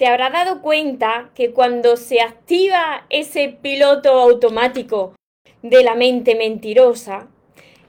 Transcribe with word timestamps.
te 0.00 0.06
habrás 0.06 0.32
dado 0.32 0.62
cuenta 0.62 1.28
que 1.34 1.50
cuando 1.50 1.98
se 1.98 2.22
activa 2.22 3.04
ese 3.10 3.48
piloto 3.60 4.08
automático 4.18 5.14
de 5.60 5.84
la 5.84 5.94
mente 5.94 6.34
mentirosa, 6.34 7.28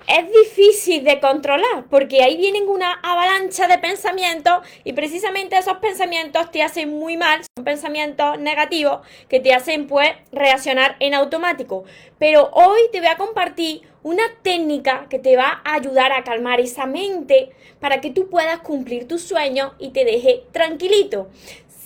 es 0.09 0.25
difícil 0.29 1.05
de 1.05 1.21
controlar 1.21 1.86
porque 1.89 2.21
ahí 2.21 2.36
vienen 2.36 2.68
una 2.68 2.95
avalancha 2.95 3.70
de 3.70 3.77
pensamientos 3.77 4.59
y 4.84 4.91
precisamente 4.91 5.57
esos 5.57 5.77
pensamientos 5.77 6.52
te 6.52 6.61
hacen 6.61 6.89
muy 6.89 7.16
mal, 7.16 7.43
son 7.55 7.63
pensamientos 7.63 8.38
negativos 8.39 9.07
que 9.30 9.39
te 9.39 9.54
hacen 9.54 9.88
pues 9.88 10.09
reaccionar 10.34 10.98
en 11.00 11.14
automático. 11.14 11.86
Pero 12.20 12.50
hoy 12.52 12.82
te 12.91 13.00
voy 13.00 13.07
a 13.07 13.16
compartir 13.16 13.84
una 14.04 14.23
técnica 14.41 15.07
que 15.09 15.20
te 15.20 15.38
va 15.38 15.62
a 15.64 15.75
ayudar 15.75 16.12
a 16.12 16.25
calmar 16.25 16.59
esa 16.59 16.86
mente 16.88 17.52
para 17.80 18.02
que 18.02 18.09
tú 18.09 18.27
puedas 18.27 18.59
cumplir 18.59 19.07
tus 19.07 19.21
sueños 19.21 19.71
y 19.80 19.91
te 19.91 20.03
deje 20.03 20.43
tranquilito. 20.52 21.30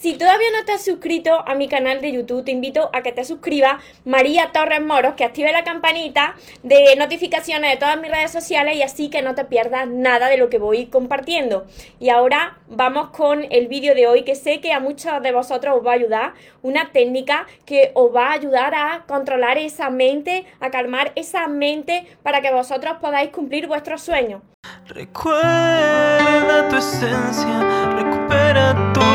Si 0.05 0.13
todavía 0.13 0.49
no 0.51 0.71
has 0.71 0.85
suscrito 0.85 1.33
a 1.47 1.55
mi 1.55 1.67
canal 1.67 1.99
de 1.99 2.11
YouTube, 2.11 2.45
te 2.45 2.51
invito 2.51 2.91
a 2.93 3.01
que 3.01 3.11
te 3.11 3.25
suscribas, 3.25 3.83
María 4.03 4.51
Torres 4.53 4.79
Moros, 4.79 5.15
que 5.15 5.23
active 5.23 5.51
la 5.51 5.63
campanita 5.63 6.35
de 6.61 6.95
notificaciones 6.95 7.71
de 7.71 7.77
todas 7.77 7.99
mis 7.99 8.11
redes 8.11 8.29
sociales 8.29 8.75
y 8.75 8.83
así 8.83 9.09
que 9.09 9.23
no 9.23 9.33
te 9.33 9.45
pierdas 9.45 9.87
nada 9.87 10.27
de 10.27 10.37
lo 10.37 10.47
que 10.47 10.59
voy 10.59 10.85
compartiendo. 10.85 11.65
Y 11.99 12.09
ahora 12.09 12.59
vamos 12.67 13.09
con 13.09 13.47
el 13.49 13.67
vídeo 13.67 13.95
de 13.95 14.05
hoy 14.05 14.21
que 14.21 14.35
sé 14.35 14.61
que 14.61 14.73
a 14.73 14.79
muchos 14.79 15.23
de 15.23 15.31
vosotros 15.31 15.75
os 15.75 15.83
va 15.83 15.93
a 15.93 15.95
ayudar, 15.95 16.33
una 16.61 16.91
técnica 16.91 17.47
que 17.65 17.89
os 17.95 18.15
va 18.15 18.27
a 18.27 18.33
ayudar 18.33 18.75
a 18.75 19.05
controlar 19.07 19.57
esa 19.57 19.89
mente, 19.89 20.45
a 20.59 20.69
calmar 20.69 21.13
esa 21.15 21.47
mente 21.47 22.05
para 22.21 22.41
que 22.41 22.51
vosotros 22.51 22.97
podáis 23.01 23.31
cumplir 23.31 23.65
vuestros 23.65 24.03
sueños. 24.03 24.43
Recuerda 24.85 26.69
tu 26.69 26.75
esencia, 26.75 27.89
recupera 27.95 28.93
tu 28.93 29.14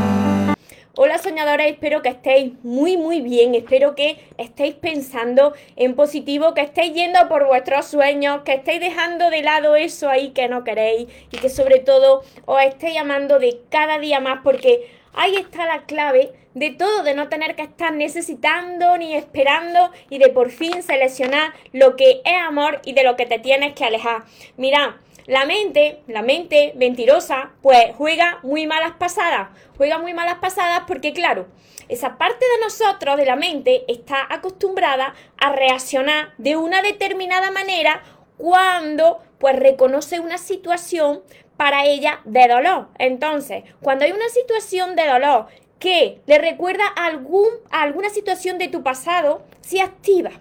Hola 1.03 1.17
soñadores, 1.17 1.71
espero 1.71 2.03
que 2.03 2.09
estéis 2.09 2.53
muy 2.61 2.95
muy 2.95 3.21
bien, 3.21 3.55
espero 3.55 3.95
que 3.95 4.23
estéis 4.37 4.75
pensando 4.75 5.55
en 5.75 5.95
positivo, 5.95 6.53
que 6.53 6.61
estéis 6.61 6.93
yendo 6.93 7.27
por 7.27 7.47
vuestros 7.47 7.87
sueños, 7.87 8.43
que 8.43 8.53
estéis 8.53 8.81
dejando 8.81 9.31
de 9.31 9.41
lado 9.41 9.75
eso 9.75 10.09
ahí 10.09 10.29
que 10.29 10.47
no 10.47 10.63
queréis 10.63 11.07
y 11.31 11.37
que 11.37 11.49
sobre 11.49 11.79
todo 11.79 12.21
os 12.45 12.61
estéis 12.61 12.99
amando 12.99 13.39
de 13.39 13.61
cada 13.71 13.97
día 13.97 14.19
más 14.19 14.41
porque 14.43 14.91
ahí 15.13 15.37
está 15.37 15.65
la 15.65 15.85
clave 15.87 16.33
de 16.53 16.69
todo, 16.69 17.01
de 17.01 17.15
no 17.15 17.29
tener 17.29 17.55
que 17.55 17.63
estar 17.63 17.91
necesitando 17.91 18.95
ni 18.99 19.15
esperando 19.15 19.89
y 20.11 20.19
de 20.19 20.29
por 20.29 20.51
fin 20.51 20.83
seleccionar 20.83 21.53
lo 21.73 21.95
que 21.95 22.21
es 22.23 22.41
amor 22.47 22.79
y 22.85 22.93
de 22.93 23.03
lo 23.03 23.15
que 23.15 23.25
te 23.25 23.39
tienes 23.39 23.73
que 23.73 23.85
alejar. 23.85 24.25
Mira, 24.55 25.01
la 25.31 25.45
mente, 25.45 26.01
la 26.07 26.23
mente 26.23 26.73
mentirosa, 26.75 27.51
pues 27.61 27.95
juega 27.97 28.39
muy 28.43 28.67
malas 28.67 28.91
pasadas. 28.99 29.47
Juega 29.77 29.97
muy 29.97 30.13
malas 30.13 30.39
pasadas 30.39 30.81
porque, 30.85 31.13
claro, 31.13 31.47
esa 31.87 32.17
parte 32.17 32.43
de 32.43 32.61
nosotros, 32.61 33.15
de 33.15 33.25
la 33.25 33.37
mente, 33.37 33.85
está 33.87 34.27
acostumbrada 34.29 35.15
a 35.37 35.53
reaccionar 35.53 36.33
de 36.37 36.57
una 36.57 36.81
determinada 36.81 37.49
manera 37.49 38.03
cuando 38.35 39.19
pues 39.37 39.55
reconoce 39.55 40.19
una 40.19 40.37
situación 40.37 41.21
para 41.55 41.85
ella 41.85 42.19
de 42.25 42.49
dolor. 42.49 42.89
Entonces, 42.99 43.63
cuando 43.81 44.03
hay 44.03 44.11
una 44.11 44.27
situación 44.27 44.97
de 44.97 45.07
dolor 45.07 45.45
que 45.79 46.19
le 46.25 46.39
recuerda 46.39 46.87
algún, 46.87 47.47
a 47.69 47.83
alguna 47.83 48.09
situación 48.09 48.57
de 48.57 48.67
tu 48.67 48.83
pasado, 48.83 49.45
se 49.61 49.79
activa. 49.79 50.31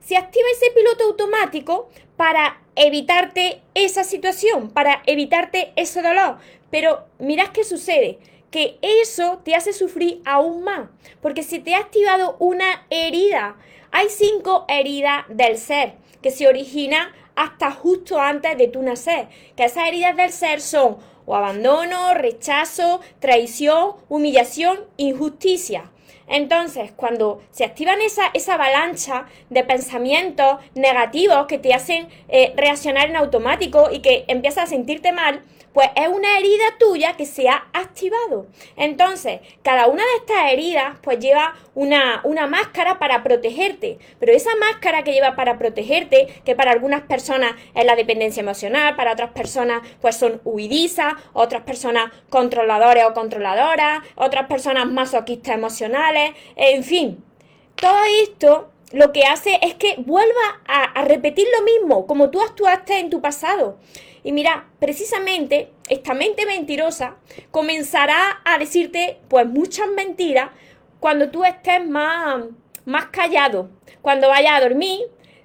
Se 0.00 0.16
activa 0.16 0.46
ese 0.50 0.70
piloto 0.70 1.04
automático 1.04 1.90
para 2.16 2.59
evitarte 2.76 3.62
esa 3.74 4.04
situación, 4.04 4.70
para 4.70 5.02
evitarte 5.06 5.72
ese 5.76 6.02
dolor. 6.02 6.38
Pero 6.70 7.04
mirad 7.18 7.48
qué 7.48 7.64
sucede, 7.64 8.18
que 8.50 8.78
eso 8.82 9.40
te 9.44 9.54
hace 9.54 9.72
sufrir 9.72 10.20
aún 10.24 10.64
más, 10.64 10.88
porque 11.20 11.42
si 11.42 11.58
te 11.58 11.74
ha 11.74 11.78
activado 11.78 12.36
una 12.38 12.86
herida, 12.90 13.56
hay 13.92 14.08
cinco 14.08 14.64
heridas 14.68 15.24
del 15.28 15.56
ser 15.56 15.94
que 16.22 16.30
se 16.30 16.46
originan 16.46 17.08
hasta 17.36 17.70
justo 17.70 18.20
antes 18.20 18.58
de 18.58 18.68
tu 18.68 18.82
nacer, 18.82 19.28
que 19.56 19.64
esas 19.64 19.88
heridas 19.88 20.16
del 20.16 20.30
ser 20.30 20.60
son 20.60 20.98
o 21.26 21.36
abandono, 21.36 22.12
rechazo, 22.14 23.00
traición, 23.20 23.94
humillación, 24.08 24.80
injusticia. 24.96 25.90
Entonces, 26.26 26.92
cuando 26.94 27.42
se 27.50 27.64
activan 27.64 28.00
esa, 28.00 28.30
esa 28.34 28.54
avalancha 28.54 29.26
de 29.48 29.64
pensamientos 29.64 30.58
negativos 30.74 31.46
que 31.46 31.58
te 31.58 31.74
hacen 31.74 32.08
eh, 32.28 32.52
reaccionar 32.56 33.08
en 33.08 33.16
automático 33.16 33.88
y 33.90 34.00
que 34.00 34.24
empiezas 34.28 34.64
a 34.64 34.66
sentirte 34.66 35.12
mal, 35.12 35.42
pues 35.72 35.88
es 35.94 36.08
una 36.08 36.38
herida 36.38 36.64
tuya 36.78 37.16
que 37.16 37.26
se 37.26 37.48
ha 37.48 37.68
activado. 37.72 38.46
Entonces, 38.76 39.40
cada 39.62 39.86
una 39.86 40.02
de 40.02 40.16
estas 40.18 40.52
heridas 40.52 40.96
pues 41.02 41.18
lleva 41.18 41.54
una, 41.74 42.20
una 42.24 42.46
máscara 42.46 42.98
para 42.98 43.22
protegerte, 43.22 43.98
pero 44.18 44.32
esa 44.32 44.54
máscara 44.56 45.04
que 45.04 45.12
lleva 45.12 45.36
para 45.36 45.58
protegerte, 45.58 46.42
que 46.44 46.56
para 46.56 46.72
algunas 46.72 47.02
personas 47.02 47.52
es 47.74 47.84
la 47.84 47.96
dependencia 47.96 48.40
emocional, 48.40 48.96
para 48.96 49.12
otras 49.12 49.30
personas 49.30 49.82
pues 50.00 50.16
son 50.16 50.40
huidizas, 50.44 51.14
otras 51.32 51.62
personas 51.62 52.10
controladores 52.28 53.04
o 53.04 53.14
controladoras, 53.14 54.00
otras 54.16 54.46
personas 54.46 54.86
masoquistas 54.86 55.54
emocionales, 55.54 56.32
en 56.56 56.82
fin, 56.84 57.24
todo 57.76 57.98
esto 58.22 58.70
lo 58.92 59.12
que 59.12 59.22
hace 59.24 59.58
es 59.62 59.74
que 59.74 59.94
vuelva 59.98 60.60
a, 60.66 60.82
a 60.82 61.04
repetir 61.04 61.46
lo 61.56 61.64
mismo, 61.64 62.06
como 62.06 62.30
tú 62.30 62.40
actuaste 62.40 62.98
en 62.98 63.08
tu 63.08 63.20
pasado. 63.20 63.78
Y 64.22 64.32
mira, 64.32 64.68
precisamente 64.78 65.72
esta 65.88 66.14
mente 66.14 66.46
mentirosa 66.46 67.16
comenzará 67.50 68.40
a 68.44 68.58
decirte 68.58 69.18
pues 69.28 69.46
muchas 69.46 69.88
mentiras 69.88 70.50
cuando 71.00 71.30
tú 71.30 71.44
estés 71.44 71.86
más, 71.86 72.44
más 72.84 73.06
callado. 73.06 73.70
Cuando 74.02 74.28
vayas 74.28 74.52
a 74.52 74.60
dormir, 74.60 75.00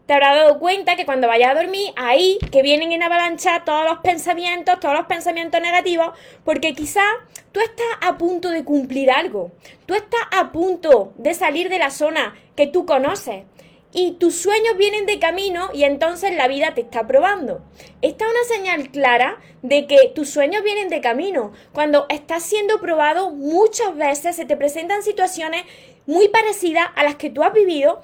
te 0.05 0.13
habrás 0.13 0.35
dado 0.35 0.59
cuenta 0.59 0.95
que 0.95 1.05
cuando 1.05 1.27
vayas 1.27 1.51
a 1.51 1.61
dormir, 1.61 1.91
ahí 1.95 2.37
que 2.51 2.61
vienen 2.61 2.91
en 2.91 3.01
avalancha 3.01 3.63
todos 3.65 3.85
los 3.85 3.99
pensamientos, 3.99 4.79
todos 4.79 4.93
los 4.93 5.07
pensamientos 5.07 5.59
negativos, 5.61 6.09
porque 6.43 6.73
quizás 6.73 7.05
tú 7.51 7.59
estás 7.59 7.87
a 8.01 8.17
punto 8.17 8.49
de 8.49 8.63
cumplir 8.63 9.09
algo, 9.09 9.51
tú 9.85 9.95
estás 9.95 10.21
a 10.31 10.51
punto 10.51 11.13
de 11.17 11.33
salir 11.33 11.69
de 11.69 11.79
la 11.79 11.89
zona 11.89 12.35
que 12.55 12.67
tú 12.67 12.85
conoces, 12.85 13.45
y 13.95 14.11
tus 14.11 14.35
sueños 14.35 14.75
vienen 14.77 15.05
de 15.05 15.19
camino 15.19 15.69
y 15.73 15.85
entonces 15.85 16.35
la 16.35 16.49
vida 16.49 16.73
te 16.73 16.81
está 16.81 17.07
probando. 17.07 17.61
Esta 18.01 18.25
es 18.25 18.31
una 18.31 18.55
señal 18.55 18.91
clara 18.91 19.39
de 19.61 19.87
que 19.87 20.11
tus 20.13 20.29
sueños 20.29 20.63
vienen 20.63 20.89
de 20.89 20.99
camino. 20.99 21.53
Cuando 21.71 22.05
estás 22.09 22.43
siendo 22.43 22.81
probado 22.81 23.31
muchas 23.31 23.95
veces 23.95 24.35
se 24.35 24.45
te 24.45 24.57
presentan 24.57 25.01
situaciones 25.01 25.63
muy 26.05 26.27
parecidas 26.27 26.89
a 26.95 27.03
las 27.05 27.15
que 27.15 27.29
tú 27.29 27.41
has 27.41 27.53
vivido 27.53 28.01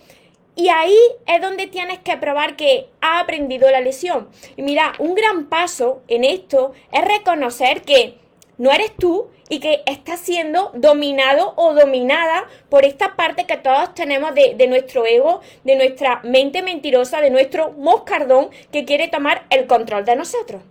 y 0.56 0.70
ahí 0.70 0.98
es 1.28 1.42
donde 1.42 1.68
tienes 1.68 2.00
que 2.00 2.16
probar 2.16 2.56
que 2.56 2.90
has 3.02 3.24
aprendido 3.24 3.70
la 3.70 3.82
lección. 3.82 4.30
Y 4.56 4.62
mira, 4.62 4.94
un 4.98 5.14
gran 5.14 5.48
paso 5.48 6.04
en 6.08 6.24
esto 6.24 6.72
es 6.94 7.04
reconocer 7.04 7.82
que 7.82 8.21
no 8.62 8.72
eres 8.72 8.96
tú 8.96 9.28
y 9.50 9.60
que 9.60 9.82
estás 9.88 10.20
siendo 10.20 10.70
dominado 10.76 11.56
o 11.56 11.74
dominada 11.74 12.48
por 12.70 12.86
esta 12.86 13.16
parte 13.16 13.46
que 13.46 13.58
todos 13.58 13.96
tenemos 13.96 14.36
de, 14.36 14.68
nuestro 14.68 15.04
ego, 15.04 15.42
de 15.64 15.76
nuestra 15.76 16.22
mente 16.24 16.62
mentirosa, 16.62 17.22
de 17.22 17.32
nuestro 17.32 17.72
moscardón 17.72 18.52
que 18.72 18.86
quiere 18.86 19.08
tomar 19.08 19.48
el 19.50 19.66
control 19.66 20.06
de 20.06 20.16
nosotros. 20.16 20.62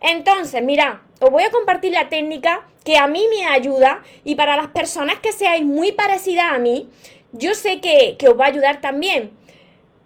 Entonces, 0.00 0.60
mira, 0.60 1.02
os 1.20 1.30
voy 1.30 1.44
a 1.44 1.52
compartir 1.52 1.92
la 1.92 2.08
técnica 2.08 2.66
que 2.84 2.98
a 2.98 3.06
mí 3.06 3.24
me 3.30 3.46
ayuda 3.46 4.02
y 4.24 4.34
para 4.34 4.56
las 4.56 4.66
personas 4.66 5.20
que 5.20 5.30
seáis 5.30 5.64
muy 5.64 5.92
parecidas 5.92 6.52
a 6.52 6.58
mí, 6.58 6.88
yo 7.30 7.54
sé 7.54 7.80
que, 7.80 8.16
que 8.18 8.28
os 8.28 8.36
va 8.36 8.46
a 8.46 8.48
ayudar 8.48 8.80
también. 8.80 9.30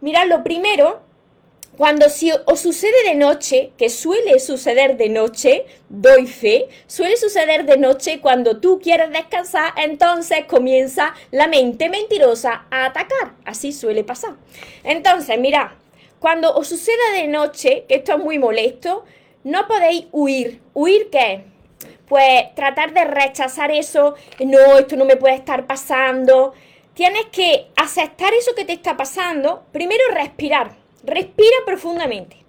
Mira, 0.02 0.26
lo 0.26 0.44
primero 0.44 1.00
cuando 1.80 2.08
os 2.44 2.60
sucede 2.60 3.04
de 3.06 3.14
noche, 3.14 3.72
que 3.78 3.88
suele 3.88 4.38
suceder 4.38 4.98
de 4.98 5.08
noche, 5.08 5.64
doy 5.88 6.26
fe, 6.26 6.68
suele 6.86 7.16
suceder 7.16 7.64
de 7.64 7.78
noche 7.78 8.20
cuando 8.20 8.60
tú 8.60 8.80
quieres 8.82 9.10
descansar, 9.10 9.72
entonces 9.78 10.44
comienza 10.44 11.14
la 11.30 11.48
mente 11.48 11.88
mentirosa 11.88 12.66
a 12.70 12.84
atacar. 12.84 13.32
Así 13.46 13.72
suele 13.72 14.04
pasar. 14.04 14.34
Entonces, 14.84 15.38
mira, 15.40 15.78
cuando 16.18 16.54
os 16.54 16.68
suceda 16.68 17.12
de 17.14 17.28
noche, 17.28 17.86
que 17.88 17.94
esto 17.94 18.12
es 18.12 18.18
muy 18.18 18.38
molesto, 18.38 19.06
no 19.42 19.66
podéis 19.66 20.04
huir. 20.12 20.60
¿Huir 20.74 21.08
qué? 21.08 21.44
Pues 22.06 22.54
tratar 22.56 22.92
de 22.92 23.06
rechazar 23.06 23.70
eso, 23.70 24.16
no, 24.38 24.78
esto 24.78 24.96
no 24.96 25.06
me 25.06 25.16
puede 25.16 25.36
estar 25.36 25.66
pasando. 25.66 26.52
Tienes 26.92 27.24
que 27.32 27.68
aceptar 27.74 28.34
eso 28.34 28.54
que 28.54 28.66
te 28.66 28.74
está 28.74 28.98
pasando, 28.98 29.64
primero 29.72 30.04
respirar 30.12 30.78
respira 31.04 31.56
profundamente, 31.66 32.44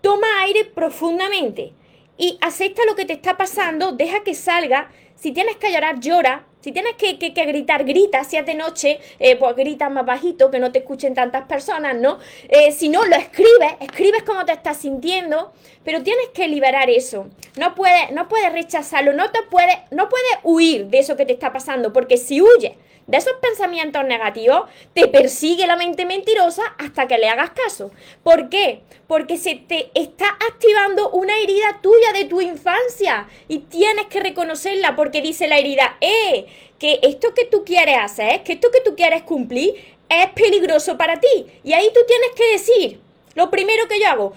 toma 0.00 0.26
aire 0.42 0.64
profundamente 0.64 1.72
y 2.18 2.36
acepta 2.40 2.84
lo 2.84 2.96
que 2.96 3.04
te 3.04 3.12
está 3.12 3.36
pasando, 3.36 3.92
deja 3.92 4.24
que 4.24 4.34
salga. 4.34 4.90
Si 5.14 5.32
tienes 5.32 5.56
que 5.56 5.72
llorar, 5.72 6.00
llora. 6.00 6.44
Si 6.60 6.72
tienes 6.72 6.94
que, 6.96 7.12
gritar, 7.12 7.84
grita. 7.84 8.24
Si 8.24 8.36
es 8.36 8.44
de 8.44 8.54
noche, 8.54 8.98
eh, 9.20 9.36
pues 9.36 9.54
grita 9.54 9.88
más 9.88 10.04
bajito, 10.04 10.50
que 10.50 10.58
no 10.58 10.72
te 10.72 10.80
escuchen 10.80 11.14
tantas 11.14 11.46
personas, 11.46 11.96
¿no? 11.96 12.18
Eh, 12.48 12.72
si 12.72 12.88
no, 12.88 13.04
lo 13.04 13.14
escribes, 13.14 13.74
escribes 13.80 14.24
cómo 14.24 14.44
te 14.44 14.52
estás 14.52 14.78
sintiendo, 14.78 15.52
pero 15.84 16.02
tienes 16.02 16.28
que 16.34 16.48
liberar 16.48 16.90
eso. 16.90 17.28
No 17.58 17.74
puedes, 17.74 18.12
no 18.12 18.28
puedes 18.28 18.52
rechazarlo, 18.52 19.12
no 19.12 19.30
te 19.30 19.42
puedes, 19.42 19.76
no 19.90 20.08
puedes 20.08 20.30
huir 20.44 20.86
de 20.86 21.00
eso 21.00 21.16
que 21.16 21.26
te 21.26 21.32
está 21.32 21.52
pasando, 21.52 21.92
porque 21.92 22.16
si 22.16 22.40
huyes 22.40 22.74
de 23.08 23.16
esos 23.16 23.32
pensamientos 23.40 24.04
negativos, 24.04 24.68
te 24.94 25.08
persigue 25.08 25.66
la 25.66 25.76
mente 25.76 26.04
mentirosa 26.04 26.62
hasta 26.78 27.08
que 27.08 27.18
le 27.18 27.28
hagas 27.28 27.50
caso. 27.50 27.90
¿Por 28.22 28.48
qué? 28.48 28.82
Porque 29.06 29.38
se 29.38 29.56
te 29.56 29.90
está 29.94 30.28
activando 30.48 31.10
una 31.10 31.36
herida 31.38 31.80
tuya 31.82 32.12
de 32.12 32.26
tu 32.26 32.40
infancia 32.40 33.26
y 33.48 33.60
tienes 33.60 34.06
que 34.06 34.20
reconocerla 34.20 34.94
porque 34.94 35.22
dice 35.22 35.48
la 35.48 35.58
herida, 35.58 35.96
eh, 36.00 36.46
que 36.78 37.00
esto 37.02 37.34
que 37.34 37.46
tú 37.46 37.64
quieres 37.64 37.96
hacer, 37.98 38.42
que 38.44 38.52
esto 38.52 38.70
que 38.70 38.82
tú 38.82 38.94
quieres 38.94 39.22
cumplir 39.22 39.74
es 40.08 40.30
peligroso 40.30 40.96
para 40.96 41.18
ti. 41.18 41.46
Y 41.64 41.72
ahí 41.72 41.90
tú 41.92 42.00
tienes 42.06 42.30
que 42.36 42.52
decir, 42.52 43.00
lo 43.34 43.50
primero 43.50 43.88
que 43.88 43.98
yo 43.98 44.06
hago, 44.06 44.32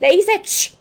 le 0.00 0.10
dices, 0.10 0.78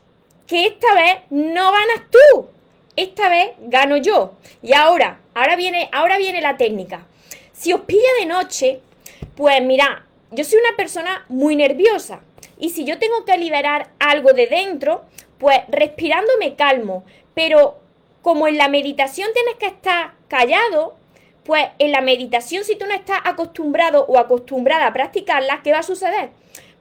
que 0.51 0.65
esta 0.65 0.93
vez 0.93 1.19
no 1.29 1.71
ganas 1.71 2.09
tú, 2.11 2.49
esta 2.97 3.29
vez 3.29 3.51
gano 3.61 3.95
yo. 3.95 4.33
Y 4.61 4.73
ahora, 4.73 5.21
ahora 5.33 5.55
viene, 5.55 5.87
ahora 5.93 6.17
viene 6.17 6.41
la 6.41 6.57
técnica. 6.57 7.07
Si 7.53 7.71
os 7.71 7.79
pilla 7.81 8.09
de 8.19 8.25
noche, 8.25 8.81
pues 9.37 9.63
mira, 9.63 10.05
yo 10.29 10.43
soy 10.43 10.59
una 10.59 10.75
persona 10.75 11.23
muy 11.29 11.55
nerviosa. 11.55 12.19
Y 12.59 12.71
si 12.71 12.83
yo 12.83 12.99
tengo 12.99 13.23
que 13.23 13.37
liberar 13.37 13.91
algo 13.97 14.33
de 14.33 14.47
dentro, 14.47 15.05
pues 15.37 15.61
respirando 15.69 16.33
me 16.37 16.57
calmo. 16.57 17.05
Pero 17.33 17.79
como 18.21 18.45
en 18.49 18.57
la 18.57 18.67
meditación 18.67 19.29
tienes 19.33 19.55
que 19.55 19.67
estar 19.67 20.15
callado, 20.27 20.97
pues 21.45 21.63
en 21.79 21.93
la 21.93 22.01
meditación 22.01 22.65
si 22.65 22.75
tú 22.75 22.85
no 22.87 22.93
estás 22.93 23.21
acostumbrado 23.23 24.05
o 24.05 24.19
acostumbrada 24.19 24.87
a 24.87 24.93
practicarla, 24.93 25.61
¿qué 25.63 25.71
va 25.71 25.79
a 25.79 25.83
suceder? 25.83 26.31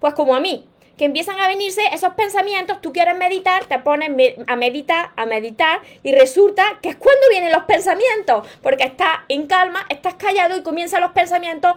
Pues 0.01 0.15
como 0.15 0.35
a 0.35 0.41
mí, 0.41 0.67
que 1.01 1.07
empiezan 1.07 1.41
a 1.41 1.49
venirse 1.49 1.81
esos 1.95 2.13
pensamientos, 2.13 2.83
tú 2.83 2.93
quieres 2.93 3.17
meditar, 3.17 3.65
te 3.65 3.79
pones 3.79 4.11
a 4.47 4.57
meditar, 4.57 5.13
a 5.17 5.25
meditar, 5.25 5.81
y 6.03 6.13
resulta 6.13 6.79
que 6.83 6.91
es 6.91 6.97
cuando 6.97 7.23
vienen 7.31 7.53
los 7.53 7.65
pensamientos, 7.65 8.47
porque 8.63 8.85
estás 8.85 9.21
en 9.29 9.47
calma, 9.47 9.87
estás 9.89 10.17
callado 10.17 10.59
y 10.59 10.63
comienzan 10.63 11.01
los 11.01 11.13
pensamientos 11.13 11.73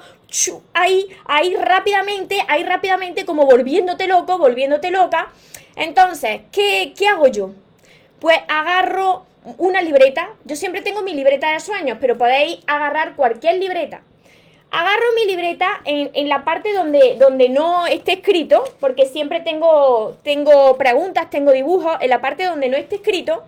ahí, 0.74 1.08
ahí 1.24 1.56
rápidamente, 1.56 2.38
ahí 2.50 2.66
rápidamente, 2.66 3.24
como 3.24 3.46
volviéndote 3.46 4.08
loco, 4.08 4.38
volviéndote 4.38 4.92
loca. 4.92 5.30
Entonces, 5.78 6.42
¿qué, 6.52 6.94
qué 6.94 7.08
hago 7.08 7.28
yo? 7.28 7.52
Pues 8.20 8.40
agarro 8.50 9.26
una 9.58 9.82
libreta, 9.82 10.32
yo 10.44 10.58
siempre 10.58 10.82
tengo 10.82 11.02
mi 11.02 11.14
libreta 11.14 11.54
de 11.54 11.62
sueños, 11.62 11.98
pero 12.02 12.18
podéis 12.18 12.60
agarrar 12.68 13.16
cualquier 13.16 13.56
libreta 13.56 14.02
agarro 14.74 15.06
mi 15.16 15.26
libreta 15.26 15.82
en, 15.86 16.28
la 16.28 16.44
parte 16.44 16.74
donde, 16.74 17.16
donde 17.20 17.48
no 17.48 17.86
esté 17.86 18.14
escrito, 18.14 18.64
porque 18.80 19.06
siempre 19.06 19.40
tengo, 19.40 20.18
tengo 20.24 20.76
preguntas, 20.78 21.30
tengo 21.30 21.52
dibujos, 21.52 21.96
en 22.02 22.10
la 22.10 22.22
parte 22.22 22.44
donde 22.46 22.70
no 22.70 22.76
esté 22.76 22.96
escrito, 22.96 23.44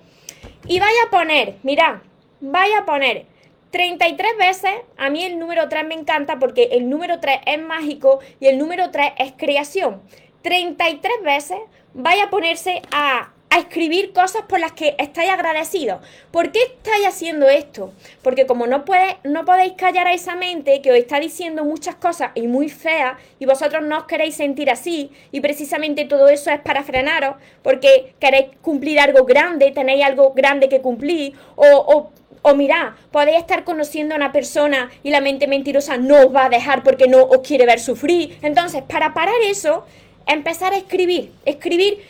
y 0.67 0.79
vaya 0.79 0.99
a 1.07 1.09
poner, 1.09 1.55
mira, 1.63 2.03
vaya 2.41 2.79
a 2.79 2.85
poner 2.85 3.25
33 3.71 4.37
veces, 4.37 4.71
a 4.97 5.09
mí 5.09 5.23
el 5.23 5.39
número 5.39 5.67
3 5.67 5.87
me 5.87 5.95
encanta 5.95 6.37
porque 6.37 6.69
el 6.73 6.89
número 6.89 7.19
3 7.19 7.39
es 7.47 7.59
mágico 7.59 8.19
y 8.39 8.45
el 8.45 8.59
número 8.59 8.91
3 8.91 9.13
es 9.17 9.33
creación. 9.35 10.03
33 10.43 11.11
veces 11.23 11.57
vaya 11.95 12.25
a 12.25 12.29
ponerse 12.29 12.83
a 12.91 13.31
escribir 13.59 14.13
cosas 14.13 14.43
por 14.47 14.59
las 14.59 14.71
que 14.73 14.95
estáis 14.97 15.29
agradecidos. 15.29 15.99
¿Por 16.31 16.51
qué 16.51 16.59
estáis 16.59 17.07
haciendo 17.07 17.47
esto? 17.47 17.93
Porque 18.21 18.45
como 18.45 18.67
no, 18.67 18.85
puede, 18.85 19.17
no 19.23 19.45
podéis 19.45 19.73
callar 19.73 20.07
a 20.07 20.13
esa 20.13 20.35
mente 20.35 20.81
que 20.81 20.91
os 20.91 20.97
está 20.97 21.19
diciendo 21.19 21.63
muchas 21.63 21.95
cosas 21.95 22.31
y 22.35 22.47
muy 22.47 22.69
feas 22.69 23.17
y 23.39 23.45
vosotros 23.45 23.83
no 23.83 23.99
os 23.99 24.05
queréis 24.05 24.35
sentir 24.35 24.69
así 24.69 25.11
y 25.31 25.41
precisamente 25.41 26.05
todo 26.05 26.27
eso 26.29 26.51
es 26.51 26.59
para 26.59 26.83
frenaros 26.83 27.35
porque 27.61 28.13
queréis 28.19 28.47
cumplir 28.61 28.99
algo 28.99 29.25
grande, 29.25 29.71
tenéis 29.71 30.03
algo 30.05 30.33
grande 30.33 30.69
que 30.69 30.81
cumplir 30.81 31.33
o, 31.55 31.65
o 31.65 32.11
o 32.47 32.53
mirad, 32.53 32.93
podéis 33.11 33.39
estar 33.39 33.63
conociendo 33.63 34.13
a 34.13 34.17
una 34.17 34.31
persona 34.31 34.91
y 35.01 35.09
la 35.09 35.19
mente 35.19 35.47
mentirosa 35.47 35.97
no 35.97 36.27
os 36.27 36.35
va 36.35 36.45
a 36.45 36.49
dejar 36.49 36.83
porque 36.83 37.07
no 37.07 37.23
os 37.23 37.39
quiere 37.39 37.65
ver 37.65 37.79
sufrir. 37.79 38.37
Entonces, 38.43 38.83
para 38.83 39.15
parar 39.15 39.33
eso, 39.49 39.83
empezar 40.27 40.71
a 40.71 40.77
escribir. 40.77 41.31
Escribir 41.43 42.03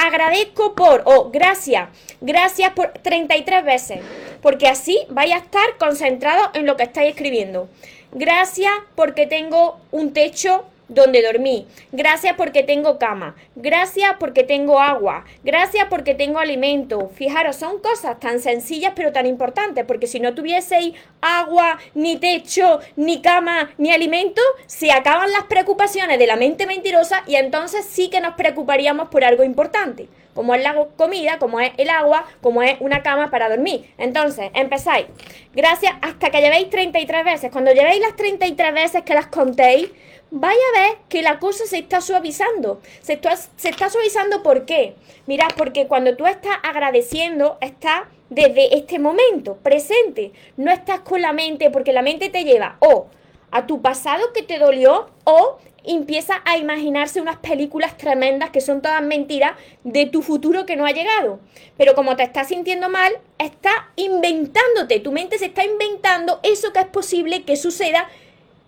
agradezco 0.00 0.74
por 0.74 1.02
o 1.04 1.30
gracias, 1.30 1.88
gracias 2.20 2.72
por 2.72 2.88
33 2.88 3.64
veces, 3.64 4.00
porque 4.40 4.66
así 4.66 4.98
vais 5.10 5.32
a 5.32 5.38
estar 5.38 5.76
concentrados 5.78 6.48
en 6.54 6.66
lo 6.66 6.76
que 6.76 6.84
estáis 6.84 7.10
escribiendo. 7.10 7.68
Gracias 8.12 8.72
porque 8.94 9.26
tengo 9.26 9.78
un 9.92 10.12
techo 10.12 10.64
donde 10.90 11.22
dormí. 11.22 11.66
Gracias 11.92 12.34
porque 12.36 12.62
tengo 12.62 12.98
cama. 12.98 13.36
Gracias 13.54 14.16
porque 14.18 14.42
tengo 14.42 14.80
agua. 14.80 15.24
Gracias 15.42 15.86
porque 15.88 16.14
tengo 16.14 16.38
alimento. 16.38 17.10
Fijaros, 17.14 17.56
son 17.56 17.78
cosas 17.78 18.20
tan 18.20 18.40
sencillas 18.40 18.92
pero 18.94 19.12
tan 19.12 19.26
importantes, 19.26 19.84
porque 19.86 20.06
si 20.06 20.20
no 20.20 20.34
tuvieseis 20.34 20.94
agua, 21.20 21.78
ni 21.94 22.16
techo, 22.16 22.80
ni 22.96 23.22
cama, 23.22 23.70
ni 23.78 23.92
alimento, 23.92 24.42
se 24.66 24.92
acaban 24.92 25.30
las 25.30 25.44
preocupaciones 25.44 26.18
de 26.18 26.26
la 26.26 26.36
mente 26.36 26.66
mentirosa 26.66 27.22
y 27.26 27.36
entonces 27.36 27.86
sí 27.86 28.10
que 28.10 28.20
nos 28.20 28.34
preocuparíamos 28.34 29.08
por 29.08 29.24
algo 29.24 29.44
importante, 29.44 30.08
como 30.34 30.54
es 30.54 30.62
la 30.62 30.74
comida, 30.96 31.38
como 31.38 31.60
es 31.60 31.72
el 31.76 31.88
agua, 31.88 32.26
como 32.40 32.62
es 32.62 32.76
una 32.80 33.02
cama 33.02 33.30
para 33.30 33.48
dormir. 33.48 33.92
Entonces, 33.96 34.50
empezáis. 34.54 35.06
Gracias 35.54 35.94
hasta 36.02 36.30
que 36.30 36.40
llevéis 36.40 36.68
33 36.68 37.24
veces. 37.24 37.52
Cuando 37.52 37.72
llevéis 37.72 38.00
las 38.00 38.16
33 38.16 38.74
veces 38.74 39.02
que 39.02 39.14
las 39.14 39.26
contéis, 39.28 39.90
vaya 40.30 40.60
a 40.74 40.80
ver 40.80 40.98
que 41.08 41.22
la 41.22 41.38
cosa 41.38 41.66
se 41.66 41.78
está 41.78 42.00
suavizando. 42.00 42.80
Se 43.02 43.14
está, 43.14 43.36
se 43.36 43.68
está 43.68 43.90
suavizando 43.90 44.42
¿por 44.42 44.64
qué? 44.64 44.94
Mira, 45.26 45.48
porque 45.56 45.86
cuando 45.86 46.16
tú 46.16 46.26
estás 46.26 46.56
agradeciendo, 46.62 47.58
estás 47.60 48.02
desde 48.28 48.76
este 48.76 48.98
momento, 48.98 49.56
presente. 49.56 50.32
No 50.56 50.70
estás 50.70 51.00
con 51.00 51.20
la 51.20 51.32
mente, 51.32 51.70
porque 51.70 51.92
la 51.92 52.02
mente 52.02 52.28
te 52.28 52.44
lleva 52.44 52.76
o 52.80 53.08
a 53.50 53.66
tu 53.66 53.82
pasado 53.82 54.32
que 54.32 54.42
te 54.42 54.58
dolió 54.58 55.10
o 55.24 55.58
empieza 55.82 56.42
a 56.44 56.58
imaginarse 56.58 57.20
unas 57.20 57.38
películas 57.38 57.96
tremendas 57.96 58.50
que 58.50 58.60
son 58.60 58.82
todas 58.82 59.02
mentiras 59.02 59.52
de 59.82 60.06
tu 60.06 60.22
futuro 60.22 60.66
que 60.66 60.76
no 60.76 60.86
ha 60.86 60.92
llegado. 60.92 61.40
Pero 61.76 61.94
como 61.94 62.16
te 62.16 62.22
estás 62.22 62.48
sintiendo 62.48 62.88
mal, 62.88 63.12
estás 63.38 63.74
inventándote, 63.96 65.00
tu 65.00 65.10
mente 65.10 65.38
se 65.38 65.46
está 65.46 65.64
inventando 65.64 66.38
eso 66.42 66.72
que 66.72 66.80
es 66.80 66.86
posible 66.86 67.42
que 67.44 67.56
suceda 67.56 68.08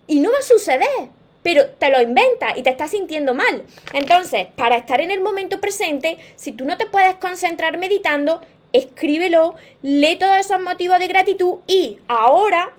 y 0.07 0.19
no 0.19 0.31
va 0.31 0.39
a 0.39 0.41
suceder 0.41 1.09
pero 1.43 1.67
te 1.67 1.89
lo 1.89 2.01
inventas 2.01 2.57
y 2.57 2.63
te 2.63 2.69
estás 2.69 2.91
sintiendo 2.91 3.33
mal. 3.33 3.63
Entonces, 3.93 4.47
para 4.55 4.77
estar 4.77 5.01
en 5.01 5.11
el 5.11 5.21
momento 5.21 5.59
presente, 5.61 6.17
si 6.35 6.53
tú 6.53 6.65
no 6.65 6.77
te 6.77 6.85
puedes 6.85 7.15
concentrar 7.15 7.77
meditando, 7.77 8.41
escríbelo, 8.71 9.55
lee 9.81 10.15
todos 10.15 10.37
esos 10.37 10.61
motivos 10.61 10.99
de 10.99 11.07
gratitud 11.07 11.59
y 11.67 11.99
ahora, 12.07 12.73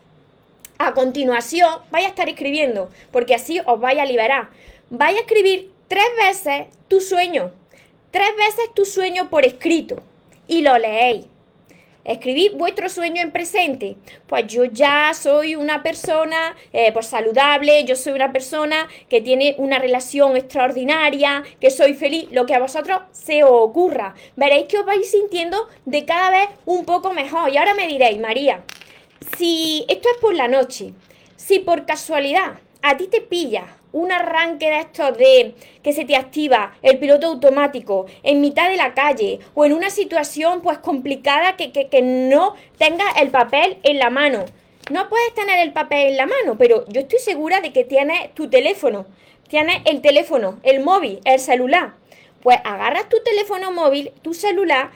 a 0.78 0.92
continuación, 0.92 1.70
vaya 1.90 2.06
a 2.06 2.10
estar 2.10 2.28
escribiendo, 2.28 2.90
porque 3.12 3.34
así 3.34 3.60
os 3.64 3.78
vaya 3.78 4.02
a 4.02 4.06
liberar. 4.06 4.48
Vaya 4.90 5.18
a 5.18 5.20
escribir 5.20 5.70
tres 5.86 6.06
veces 6.18 6.66
tu 6.88 7.00
sueño, 7.00 7.52
tres 8.10 8.30
veces 8.36 8.72
tu 8.74 8.84
sueño 8.84 9.30
por 9.30 9.44
escrito 9.44 10.02
y 10.48 10.62
lo 10.62 10.76
leéis. 10.78 11.26
Escribir 12.04 12.52
vuestro 12.54 12.88
sueño 12.88 13.22
en 13.22 13.32
presente. 13.32 13.96
Pues 14.26 14.46
yo 14.46 14.64
ya 14.64 15.12
soy 15.14 15.56
una 15.56 15.82
persona 15.82 16.54
eh, 16.72 16.92
pues 16.92 17.06
saludable, 17.06 17.84
yo 17.84 17.96
soy 17.96 18.12
una 18.12 18.32
persona 18.32 18.88
que 19.08 19.20
tiene 19.20 19.54
una 19.58 19.78
relación 19.78 20.36
extraordinaria, 20.36 21.42
que 21.60 21.70
soy 21.70 21.94
feliz, 21.94 22.28
lo 22.30 22.46
que 22.46 22.54
a 22.54 22.60
vosotros 22.60 23.00
se 23.12 23.42
os 23.42 23.50
ocurra. 23.50 24.14
Veréis 24.36 24.66
que 24.66 24.78
os 24.78 24.86
vais 24.86 25.10
sintiendo 25.10 25.68
de 25.86 26.04
cada 26.04 26.30
vez 26.30 26.48
un 26.66 26.84
poco 26.84 27.12
mejor. 27.12 27.50
Y 27.50 27.56
ahora 27.56 27.74
me 27.74 27.86
diréis, 27.86 28.20
María, 28.20 28.62
si 29.38 29.84
esto 29.88 30.08
es 30.10 30.18
por 30.18 30.34
la 30.34 30.48
noche, 30.48 30.92
si 31.36 31.58
por 31.58 31.86
casualidad 31.86 32.58
a 32.82 32.96
ti 32.96 33.06
te 33.06 33.20
pilla 33.22 33.66
un 33.94 34.10
arranque 34.10 34.68
de 34.68 34.80
estos 34.80 35.16
de 35.16 35.54
que 35.82 35.92
se 35.92 36.04
te 36.04 36.16
activa 36.16 36.74
el 36.82 36.98
piloto 36.98 37.28
automático 37.28 38.06
en 38.24 38.40
mitad 38.40 38.68
de 38.68 38.76
la 38.76 38.92
calle 38.92 39.38
o 39.54 39.64
en 39.64 39.72
una 39.72 39.88
situación 39.88 40.60
pues 40.62 40.78
complicada 40.78 41.56
que, 41.56 41.70
que, 41.72 41.88
que 41.88 42.02
no 42.02 42.54
tengas 42.76 43.16
el 43.20 43.30
papel 43.30 43.78
en 43.84 43.98
la 43.98 44.10
mano. 44.10 44.44
No 44.90 45.08
puedes 45.08 45.32
tener 45.34 45.60
el 45.60 45.72
papel 45.72 46.08
en 46.08 46.16
la 46.16 46.26
mano, 46.26 46.58
pero 46.58 46.84
yo 46.88 47.02
estoy 47.02 47.20
segura 47.20 47.60
de 47.60 47.72
que 47.72 47.84
tienes 47.84 48.34
tu 48.34 48.50
teléfono, 48.50 49.06
tienes 49.48 49.76
el 49.84 50.00
teléfono, 50.02 50.58
el 50.64 50.80
móvil, 50.80 51.20
el 51.24 51.38
celular. 51.38 51.94
Pues 52.42 52.58
agarras 52.64 53.08
tu 53.08 53.16
teléfono 53.22 53.70
móvil, 53.70 54.12
tu 54.22 54.34
celular, 54.34 54.90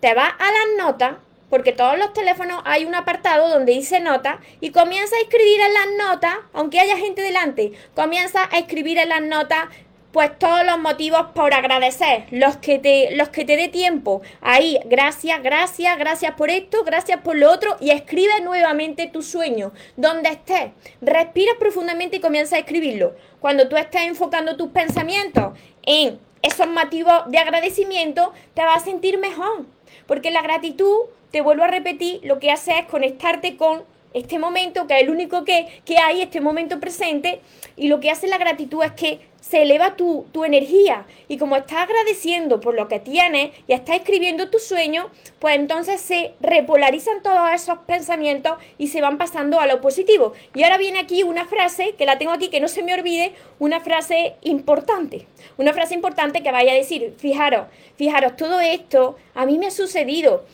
te 0.00 0.14
vas 0.14 0.32
a 0.38 0.44
las 0.44 0.86
notas 0.86 1.16
porque 1.50 1.72
todos 1.72 1.98
los 1.98 2.12
teléfonos 2.12 2.62
hay 2.64 2.84
un 2.84 2.94
apartado 2.94 3.48
donde 3.48 3.72
dice 3.72 4.00
nota 4.00 4.40
y 4.60 4.70
comienza 4.70 5.16
a 5.16 5.20
escribir 5.20 5.60
en 5.60 5.74
las 5.74 6.08
notas, 6.08 6.34
aunque 6.52 6.80
haya 6.80 6.96
gente 6.96 7.22
delante, 7.22 7.72
comienza 7.94 8.48
a 8.50 8.58
escribir 8.58 8.98
en 8.98 9.08
las 9.08 9.22
notas 9.22 9.68
pues 10.14 10.38
todos 10.38 10.64
los 10.64 10.78
motivos 10.78 11.26
por 11.34 11.52
agradecer, 11.52 12.26
los 12.30 12.56
que 12.58 12.78
te, 12.78 13.16
los 13.16 13.30
que 13.30 13.44
te 13.44 13.56
dé 13.56 13.66
tiempo. 13.66 14.22
Ahí, 14.40 14.78
gracias, 14.84 15.42
gracias, 15.42 15.98
gracias 15.98 16.34
por 16.36 16.50
esto, 16.50 16.84
gracias 16.84 17.20
por 17.20 17.34
lo 17.34 17.50
otro 17.50 17.76
y 17.80 17.90
escribe 17.90 18.40
nuevamente 18.40 19.08
tu 19.08 19.22
sueño, 19.22 19.72
donde 19.96 20.28
estés. 20.28 20.70
Respira 21.00 21.54
profundamente 21.58 22.18
y 22.18 22.20
comienza 22.20 22.54
a 22.54 22.60
escribirlo. 22.60 23.16
Cuando 23.40 23.68
tú 23.68 23.76
estés 23.76 24.02
enfocando 24.02 24.56
tus 24.56 24.68
pensamientos 24.68 25.58
en 25.82 26.20
esos 26.42 26.68
motivos 26.68 27.24
de 27.26 27.38
agradecimiento, 27.38 28.32
te 28.54 28.62
vas 28.62 28.82
a 28.82 28.84
sentir 28.84 29.18
mejor. 29.18 29.64
Porque 30.06 30.30
la 30.30 30.42
gratitud, 30.42 31.04
te 31.30 31.40
vuelvo 31.40 31.64
a 31.64 31.68
repetir, 31.68 32.20
lo 32.24 32.38
que 32.38 32.50
hace 32.50 32.78
es 32.78 32.86
conectarte 32.86 33.56
con 33.56 33.82
este 34.14 34.38
momento, 34.38 34.86
que 34.86 34.96
es 34.96 35.02
el 35.02 35.10
único 35.10 35.44
que, 35.44 35.82
que 35.84 35.98
hay, 35.98 36.22
este 36.22 36.40
momento 36.40 36.80
presente, 36.80 37.40
y 37.76 37.88
lo 37.88 38.00
que 38.00 38.10
hace 38.10 38.28
la 38.28 38.38
gratitud 38.38 38.82
es 38.82 38.92
que 38.92 39.20
se 39.48 39.60
eleva 39.60 39.94
tu, 39.94 40.24
energía. 40.44 41.06
Y 41.28 41.36
como 41.36 41.56
estás 41.56 41.82
agradeciendo 41.82 42.60
por 42.60 42.74
lo 42.74 42.88
que 42.88 42.98
tienes 42.98 43.50
y 43.66 43.74
estás 43.74 43.96
escribiendo 43.96 44.48
tu 44.48 44.58
sueño, 44.58 45.10
pues 45.38 45.56
entonces 45.56 46.00
se 46.00 46.32
repolarizan 46.40 47.22
todos 47.22 47.52
esos 47.52 47.78
pensamientos 47.80 48.54
y 48.78 48.88
se 48.88 49.02
van 49.02 49.18
pasando 49.18 49.60
a 49.60 49.66
lo 49.66 49.82
positivo. 49.82 50.32
Y 50.54 50.62
ahora 50.62 50.78
viene 50.78 51.00
aquí 51.00 51.22
una 51.22 51.44
frase, 51.44 51.94
que 51.98 52.06
la 52.06 52.18
tengo 52.18 52.32
aquí, 52.32 52.48
que 52.48 52.60
no 52.60 52.68
se 52.68 52.82
me 52.82 52.94
olvide, 52.94 53.34
una 53.58 53.80
frase 53.80 54.34
importante. 54.42 55.26
Una 55.58 55.74
frase 55.74 55.94
importante 55.94 56.42
que 56.42 56.50
vaya 56.50 56.72
a 56.72 56.76
decir, 56.76 57.14
fijaros, 57.18 57.66
fijaros, 57.96 58.36
todo 58.36 58.60
esto 58.60 59.16
a 59.34 59.44
mí 59.44 59.58
me 59.58 59.66
ha 59.66 59.70
sucedido. 59.70 60.46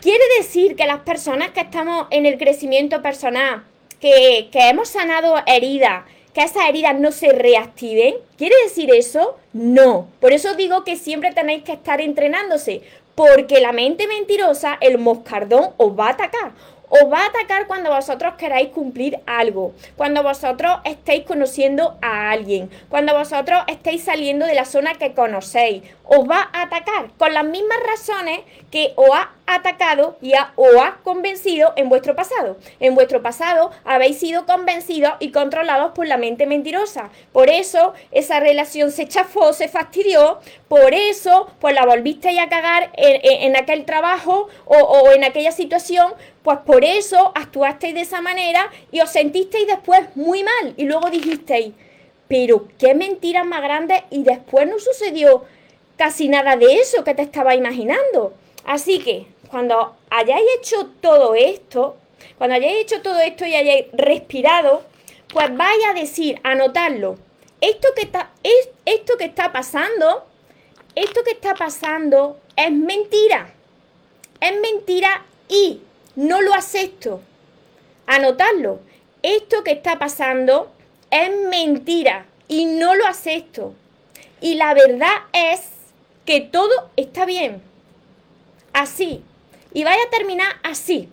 Quiere 0.00 0.24
decir 0.38 0.76
que 0.76 0.86
las 0.86 1.00
personas 1.00 1.50
que 1.50 1.60
estamos 1.60 2.06
en 2.10 2.24
el 2.24 2.38
crecimiento 2.38 3.02
personal, 3.02 3.64
que, 4.00 4.48
que 4.50 4.70
hemos 4.70 4.88
sanado 4.88 5.34
heridas, 5.46 6.04
que 6.32 6.42
esas 6.42 6.68
heridas 6.68 6.98
no 6.98 7.12
se 7.12 7.32
reactiven. 7.32 8.14
¿Quiere 8.38 8.54
decir 8.64 8.90
eso? 8.94 9.36
No. 9.52 10.08
Por 10.20 10.32
eso 10.32 10.54
digo 10.54 10.84
que 10.84 10.96
siempre 10.96 11.32
tenéis 11.32 11.64
que 11.64 11.72
estar 11.72 12.00
entrenándose, 12.00 12.80
porque 13.14 13.60
la 13.60 13.72
mente 13.72 14.06
mentirosa, 14.06 14.78
el 14.80 14.96
moscardón, 14.96 15.74
os 15.76 15.98
va 15.98 16.06
a 16.06 16.12
atacar 16.12 16.52
os 16.90 17.10
va 17.10 17.20
a 17.20 17.26
atacar 17.26 17.68
cuando 17.68 17.90
vosotros 17.90 18.34
queráis 18.34 18.70
cumplir 18.70 19.20
algo, 19.24 19.72
cuando 19.96 20.24
vosotros 20.24 20.80
estéis 20.84 21.24
conociendo 21.24 21.96
a 22.02 22.30
alguien, 22.30 22.68
cuando 22.88 23.16
vosotros 23.16 23.62
estéis 23.68 24.02
saliendo 24.02 24.44
de 24.44 24.54
la 24.54 24.64
zona 24.64 24.94
que 24.94 25.14
conocéis. 25.14 25.84
Os 26.12 26.28
va 26.28 26.50
a 26.52 26.62
atacar 26.62 27.12
con 27.18 27.32
las 27.32 27.44
mismas 27.44 27.78
razones 27.86 28.40
que 28.72 28.92
os 28.96 29.10
ha 29.12 29.30
atacado 29.46 30.18
y 30.20 30.32
os 30.56 30.76
ha 30.76 30.96
convencido 31.04 31.72
en 31.76 31.88
vuestro 31.88 32.16
pasado. 32.16 32.56
En 32.80 32.96
vuestro 32.96 33.22
pasado 33.22 33.70
habéis 33.84 34.18
sido 34.18 34.44
convencidos 34.44 35.12
y 35.20 35.30
controlados 35.30 35.92
por 35.92 36.08
la 36.08 36.16
mente 36.16 36.46
mentirosa. 36.46 37.10
Por 37.32 37.48
eso 37.48 37.94
esa 38.10 38.40
relación 38.40 38.90
se 38.90 39.06
chafó, 39.06 39.52
se 39.52 39.68
fastidió, 39.68 40.40
por 40.66 40.94
eso 40.94 41.48
pues 41.60 41.76
la 41.76 41.86
volvisteis 41.86 42.40
a 42.40 42.48
cagar 42.48 42.90
en, 42.96 43.54
aquel 43.54 43.84
trabajo 43.84 44.48
o, 44.64 44.78
o 44.78 45.12
en 45.12 45.22
aquella 45.22 45.52
situación 45.52 46.12
pues 46.42 46.58
por 46.66 46.84
eso 46.84 47.30
actuasteis 47.36 47.94
de 47.94 48.00
esa 48.00 48.20
manera 48.20 48.68
y 48.90 48.98
os 48.98 49.10
sentisteis 49.10 49.68
después 49.68 50.00
muy 50.16 50.42
mal 50.42 50.74
y 50.76 50.86
luego 50.86 51.08
dijisteis, 51.08 51.72
pero 52.26 52.66
qué 52.80 52.96
mentira 52.96 53.44
más 53.44 53.62
grande 53.62 54.02
y 54.10 54.24
después 54.24 54.66
no 54.66 54.80
sucedió 54.80 55.44
casi 56.00 56.30
nada 56.30 56.56
de 56.56 56.76
eso 56.76 57.04
que 57.04 57.12
te 57.12 57.20
estaba 57.20 57.54
imaginando. 57.54 58.32
Así 58.64 59.00
que 59.00 59.26
cuando 59.50 59.96
hayáis 60.08 60.46
hecho 60.56 60.86
todo 61.02 61.34
esto, 61.34 61.98
cuando 62.38 62.56
hayáis 62.56 62.84
hecho 62.84 63.02
todo 63.02 63.20
esto 63.20 63.44
y 63.44 63.54
hayáis 63.54 63.84
respirado, 63.92 64.82
pues 65.30 65.54
vaya 65.54 65.90
a 65.90 65.92
decir, 65.92 66.40
anotarlo. 66.42 67.18
Esto 67.60 67.88
que 67.94 68.00
está, 68.00 68.30
es, 68.42 68.70
esto 68.86 69.18
que 69.18 69.26
está 69.26 69.52
pasando, 69.52 70.24
esto 70.94 71.22
que 71.22 71.32
está 71.32 71.54
pasando 71.54 72.40
es 72.56 72.72
mentira. 72.72 73.52
Es 74.40 74.58
mentira 74.58 75.26
y 75.50 75.82
no 76.16 76.40
lo 76.40 76.54
acepto. 76.54 77.20
Anotarlo. 78.06 78.80
Esto 79.22 79.62
que 79.64 79.72
está 79.72 79.98
pasando 79.98 80.72
es 81.10 81.30
mentira 81.50 82.24
y 82.48 82.64
no 82.64 82.94
lo 82.94 83.06
acepto. 83.06 83.74
Y 84.40 84.54
la 84.54 84.72
verdad 84.72 85.12
es 85.34 85.79
que 86.30 86.40
todo 86.40 86.90
está 86.96 87.26
bien. 87.26 87.60
Así. 88.72 89.20
Y 89.74 89.82
vaya 89.82 90.00
a 90.06 90.10
terminar 90.10 90.52
así. 90.62 91.08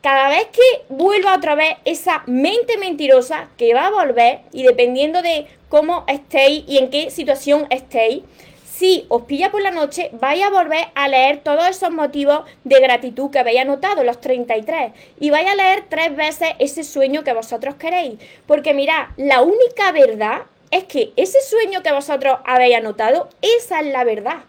Cada 0.00 0.28
vez 0.28 0.46
que 0.46 0.84
vuelva 0.88 1.36
otra 1.36 1.54
vez 1.54 1.76
esa 1.84 2.24
mente 2.26 2.76
mentirosa 2.76 3.50
que 3.56 3.72
va 3.72 3.86
a 3.86 3.92
volver 3.92 4.40
y 4.52 4.64
dependiendo 4.64 5.22
de 5.22 5.46
cómo 5.68 6.02
estéis 6.08 6.64
y 6.66 6.78
en 6.78 6.90
qué 6.90 7.10
situación 7.10 7.68
estéis, 7.70 8.24
si 8.64 9.06
os 9.10 9.22
pilla 9.22 9.52
por 9.52 9.62
la 9.62 9.70
noche, 9.70 10.10
vais 10.14 10.42
a 10.42 10.50
volver 10.50 10.88
a 10.96 11.06
leer 11.06 11.38
todos 11.44 11.68
esos 11.68 11.92
motivos 11.92 12.40
de 12.64 12.80
gratitud 12.80 13.30
que 13.30 13.38
habéis 13.38 13.60
anotado, 13.60 14.02
los 14.02 14.20
33, 14.20 14.90
y 15.20 15.30
vais 15.30 15.48
a 15.48 15.54
leer 15.54 15.84
tres 15.88 16.16
veces 16.16 16.48
ese 16.58 16.82
sueño 16.82 17.22
que 17.22 17.32
vosotros 17.32 17.76
queréis. 17.76 18.18
Porque 18.44 18.74
mirad, 18.74 19.06
la 19.16 19.42
única 19.42 19.92
verdad 19.92 20.46
es 20.70 20.84
que 20.84 21.12
ese 21.16 21.40
sueño 21.42 21.82
que 21.82 21.92
vosotros 21.92 22.38
habéis 22.44 22.76
anotado, 22.76 23.28
esa 23.42 23.80
es 23.80 23.86
la 23.86 24.04
verdad. 24.04 24.44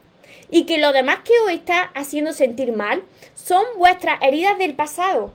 Y 0.50 0.66
que 0.66 0.78
lo 0.78 0.94
demás 0.94 1.20
que 1.24 1.38
os 1.46 1.52
está 1.52 1.92
haciendo 1.94 2.34
sentir 2.34 2.72
mal 2.72 3.04
son 3.36 3.64
vuestras 3.78 4.22
heridas 4.22 4.58
del 4.58 4.76
pasado, 4.76 5.34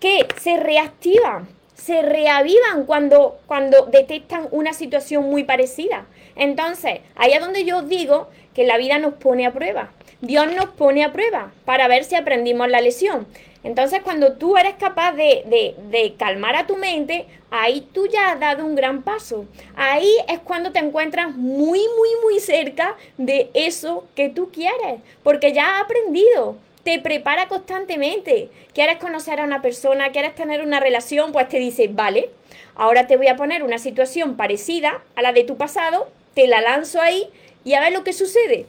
que 0.00 0.26
se 0.40 0.56
reactivan, 0.56 1.48
se 1.74 2.02
reavivan 2.02 2.84
cuando, 2.86 3.38
cuando 3.46 3.86
detectan 3.86 4.48
una 4.50 4.72
situación 4.72 5.24
muy 5.24 5.44
parecida. 5.44 6.06
Entonces, 6.36 7.00
ahí 7.16 7.32
es 7.32 7.40
donde 7.40 7.64
yo 7.64 7.78
os 7.78 7.88
digo 7.88 8.28
que 8.54 8.64
la 8.64 8.78
vida 8.78 8.98
nos 8.98 9.14
pone 9.14 9.46
a 9.46 9.52
prueba. 9.52 9.90
Dios 10.20 10.52
nos 10.54 10.66
pone 10.66 11.04
a 11.04 11.12
prueba 11.12 11.52
para 11.64 11.88
ver 11.88 12.04
si 12.04 12.14
aprendimos 12.14 12.68
la 12.68 12.80
lesión. 12.80 13.26
Entonces, 13.64 14.00
cuando 14.02 14.32
tú 14.34 14.56
eres 14.56 14.74
capaz 14.74 15.12
de, 15.12 15.74
de, 15.90 16.14
calmar 16.18 16.56
a 16.56 16.66
tu 16.66 16.76
mente, 16.76 17.26
ahí 17.50 17.86
tú 17.92 18.06
ya 18.06 18.32
has 18.32 18.40
dado 18.40 18.64
un 18.66 18.74
gran 18.74 19.02
paso. 19.02 19.46
Ahí 19.76 20.12
es 20.28 20.40
cuando 20.40 20.72
te 20.72 20.80
encuentras 20.80 21.34
muy, 21.34 21.80
muy, 21.96 22.08
muy 22.22 22.40
cerca 22.40 22.96
de 23.18 23.50
eso 23.54 24.04
que 24.16 24.28
tú 24.28 24.50
quieres, 24.52 25.00
porque 25.22 25.52
ya 25.52 25.76
has 25.76 25.84
aprendido. 25.84 26.56
Te 26.82 26.98
prepara 26.98 27.46
constantemente. 27.46 28.48
Quieres 28.74 28.98
conocer 28.98 29.38
a 29.38 29.44
una 29.44 29.62
persona, 29.62 30.10
quieres 30.10 30.34
tener 30.34 30.62
una 30.62 30.80
relación, 30.80 31.30
pues 31.30 31.48
te 31.48 31.58
dice, 31.58 31.88
vale, 31.88 32.30
ahora 32.74 33.06
te 33.06 33.16
voy 33.16 33.28
a 33.28 33.36
poner 33.36 33.62
una 33.62 33.78
situación 33.78 34.36
parecida 34.36 35.02
a 35.14 35.22
la 35.22 35.32
de 35.32 35.44
tu 35.44 35.56
pasado 35.56 36.08
te 36.34 36.46
la 36.46 36.60
lanzo 36.60 37.00
ahí 37.00 37.28
y 37.64 37.74
a 37.74 37.80
ver 37.80 37.92
lo 37.92 38.04
que 38.04 38.12
sucede. 38.12 38.66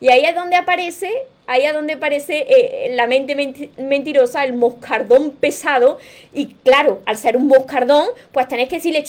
Y 0.00 0.08
ahí 0.08 0.24
es 0.24 0.34
donde 0.34 0.56
aparece, 0.56 1.10
ahí 1.46 1.64
es 1.64 1.72
donde 1.72 1.94
aparece 1.94 2.46
eh, 2.48 2.92
la 2.94 3.06
mente 3.06 3.34
mentirosa, 3.78 4.44
el 4.44 4.54
moscardón 4.54 5.32
pesado. 5.32 5.98
Y 6.32 6.54
claro, 6.64 7.02
al 7.06 7.16
ser 7.16 7.36
un 7.36 7.46
moscardón, 7.46 8.08
pues 8.32 8.48
tenéis 8.48 8.68
que 8.68 8.76
decirle 8.76 9.04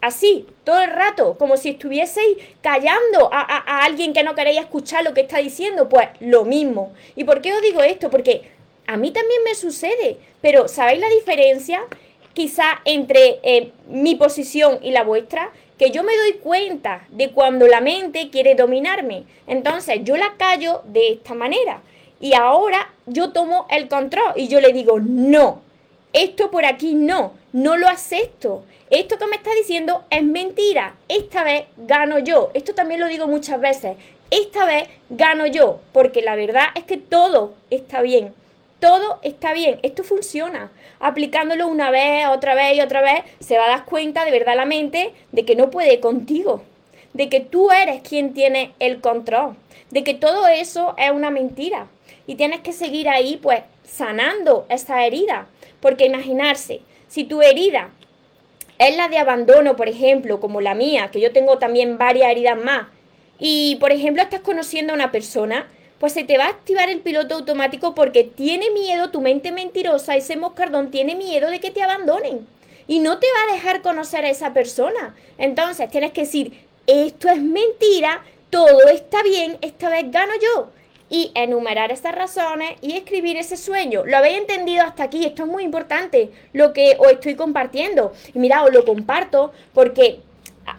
así, 0.00 0.46
todo 0.64 0.80
el 0.80 0.90
rato, 0.90 1.36
como 1.36 1.56
si 1.56 1.70
estuvieseis 1.70 2.38
callando 2.62 3.32
a, 3.32 3.40
a, 3.40 3.84
alguien 3.84 4.12
que 4.12 4.22
no 4.22 4.34
queréis 4.34 4.60
escuchar 4.60 5.04
lo 5.04 5.14
que 5.14 5.22
está 5.22 5.38
diciendo. 5.38 5.88
Pues 5.88 6.08
lo 6.20 6.44
mismo. 6.44 6.92
¿Y 7.16 7.24
por 7.24 7.40
qué 7.40 7.52
os 7.52 7.62
digo 7.62 7.82
esto? 7.82 8.10
Porque 8.10 8.50
a 8.86 8.96
mí 8.96 9.10
también 9.10 9.42
me 9.44 9.54
sucede. 9.54 10.18
Pero 10.40 10.68
¿sabéis 10.68 11.00
la 11.00 11.10
diferencia? 11.10 11.80
Quizá 12.34 12.80
entre 12.84 13.40
eh, 13.42 13.72
mi 13.88 14.14
posición 14.14 14.78
y 14.82 14.92
la 14.92 15.02
vuestra 15.02 15.50
que 15.78 15.90
yo 15.90 16.02
me 16.02 16.16
doy 16.16 16.34
cuenta 16.34 17.06
de 17.10 17.30
cuando 17.30 17.66
la 17.66 17.80
mente 17.80 18.30
quiere 18.30 18.54
dominarme. 18.54 19.24
Entonces 19.46 20.00
yo 20.02 20.16
la 20.16 20.34
callo 20.36 20.82
de 20.84 21.12
esta 21.12 21.34
manera. 21.34 21.82
Y 22.20 22.34
ahora 22.34 22.92
yo 23.06 23.30
tomo 23.30 23.66
el 23.70 23.88
control 23.88 24.32
y 24.36 24.48
yo 24.48 24.60
le 24.60 24.72
digo, 24.72 24.98
no, 25.00 25.62
esto 26.12 26.50
por 26.50 26.64
aquí 26.64 26.94
no, 26.94 27.32
no 27.52 27.76
lo 27.76 27.88
acepto. 27.88 28.64
Esto 28.90 29.18
que 29.18 29.26
me 29.26 29.36
está 29.36 29.54
diciendo 29.54 30.04
es 30.10 30.24
mentira. 30.24 30.96
Esta 31.08 31.44
vez 31.44 31.66
gano 31.76 32.18
yo. 32.18 32.50
Esto 32.54 32.74
también 32.74 33.00
lo 33.00 33.06
digo 33.06 33.28
muchas 33.28 33.60
veces. 33.60 33.96
Esta 34.30 34.64
vez 34.64 34.88
gano 35.08 35.46
yo, 35.46 35.80
porque 35.92 36.20
la 36.20 36.36
verdad 36.36 36.66
es 36.74 36.84
que 36.84 36.98
todo 36.98 37.54
está 37.70 38.02
bien 38.02 38.34
todo 38.80 39.18
está 39.22 39.52
bien, 39.52 39.80
esto 39.82 40.04
funciona. 40.04 40.70
Aplicándolo 41.00 41.68
una 41.68 41.90
vez, 41.90 42.26
otra 42.28 42.54
vez 42.54 42.76
y 42.76 42.80
otra 42.80 43.00
vez, 43.02 43.22
se 43.40 43.58
va 43.58 43.66
a 43.66 43.68
dar 43.68 43.84
cuenta 43.84 44.24
de 44.24 44.30
verdad 44.30 44.56
la 44.56 44.64
mente 44.64 45.12
de 45.32 45.44
que 45.44 45.56
no 45.56 45.70
puede 45.70 46.00
contigo, 46.00 46.62
de 47.12 47.28
que 47.28 47.40
tú 47.40 47.70
eres 47.70 48.02
quien 48.02 48.34
tiene 48.34 48.72
el 48.78 49.00
control, 49.00 49.56
de 49.90 50.04
que 50.04 50.14
todo 50.14 50.46
eso 50.46 50.94
es 50.96 51.10
una 51.10 51.30
mentira. 51.30 51.88
Y 52.26 52.34
tienes 52.34 52.60
que 52.60 52.72
seguir 52.72 53.08
ahí, 53.08 53.38
pues, 53.42 53.62
sanando 53.84 54.66
esa 54.68 55.04
herida. 55.06 55.46
Porque 55.80 56.06
imaginarse, 56.06 56.82
si 57.08 57.24
tu 57.24 57.40
herida 57.40 57.90
es 58.78 58.96
la 58.96 59.08
de 59.08 59.18
abandono, 59.18 59.76
por 59.76 59.88
ejemplo, 59.88 60.40
como 60.40 60.60
la 60.60 60.74
mía, 60.74 61.10
que 61.10 61.20
yo 61.20 61.32
tengo 61.32 61.58
también 61.58 61.98
varias 61.98 62.30
heridas 62.30 62.58
más, 62.58 62.86
y 63.38 63.76
por 63.76 63.92
ejemplo 63.92 64.22
estás 64.22 64.40
conociendo 64.40 64.92
a 64.92 64.96
una 64.96 65.12
persona, 65.12 65.68
pues 65.98 66.12
se 66.12 66.24
te 66.24 66.38
va 66.38 66.46
a 66.46 66.50
activar 66.50 66.88
el 66.88 67.00
piloto 67.00 67.34
automático 67.34 67.94
porque 67.94 68.24
tiene 68.24 68.70
miedo, 68.70 69.10
tu 69.10 69.20
mente 69.20 69.52
mentirosa, 69.52 70.16
ese 70.16 70.36
moscardón 70.36 70.90
tiene 70.90 71.14
miedo 71.14 71.50
de 71.50 71.60
que 71.60 71.70
te 71.70 71.82
abandonen. 71.82 72.46
Y 72.86 73.00
no 73.00 73.18
te 73.18 73.26
va 73.26 73.50
a 73.50 73.54
dejar 73.54 73.82
conocer 73.82 74.24
a 74.24 74.30
esa 74.30 74.54
persona. 74.54 75.14
Entonces 75.36 75.90
tienes 75.90 76.12
que 76.12 76.22
decir, 76.22 76.66
esto 76.86 77.28
es 77.28 77.42
mentira, 77.42 78.24
todo 78.48 78.88
está 78.88 79.22
bien, 79.22 79.58
esta 79.60 79.90
vez 79.90 80.10
gano 80.10 80.32
yo. 80.40 80.70
Y 81.10 81.32
enumerar 81.34 81.90
estas 81.90 82.14
razones 82.14 82.76
y 82.80 82.92
escribir 82.92 83.36
ese 83.36 83.56
sueño. 83.56 84.04
¿Lo 84.04 84.16
habéis 84.16 84.38
entendido 84.38 84.84
hasta 84.84 85.04
aquí? 85.04 85.24
Esto 85.24 85.42
es 85.42 85.48
muy 85.48 85.64
importante, 85.64 86.30
lo 86.52 86.72
que 86.72 86.96
os 86.98 87.12
estoy 87.12 87.34
compartiendo. 87.34 88.12
Y 88.34 88.38
mira, 88.38 88.62
os 88.62 88.72
lo 88.72 88.84
comparto 88.84 89.52
porque 89.72 90.20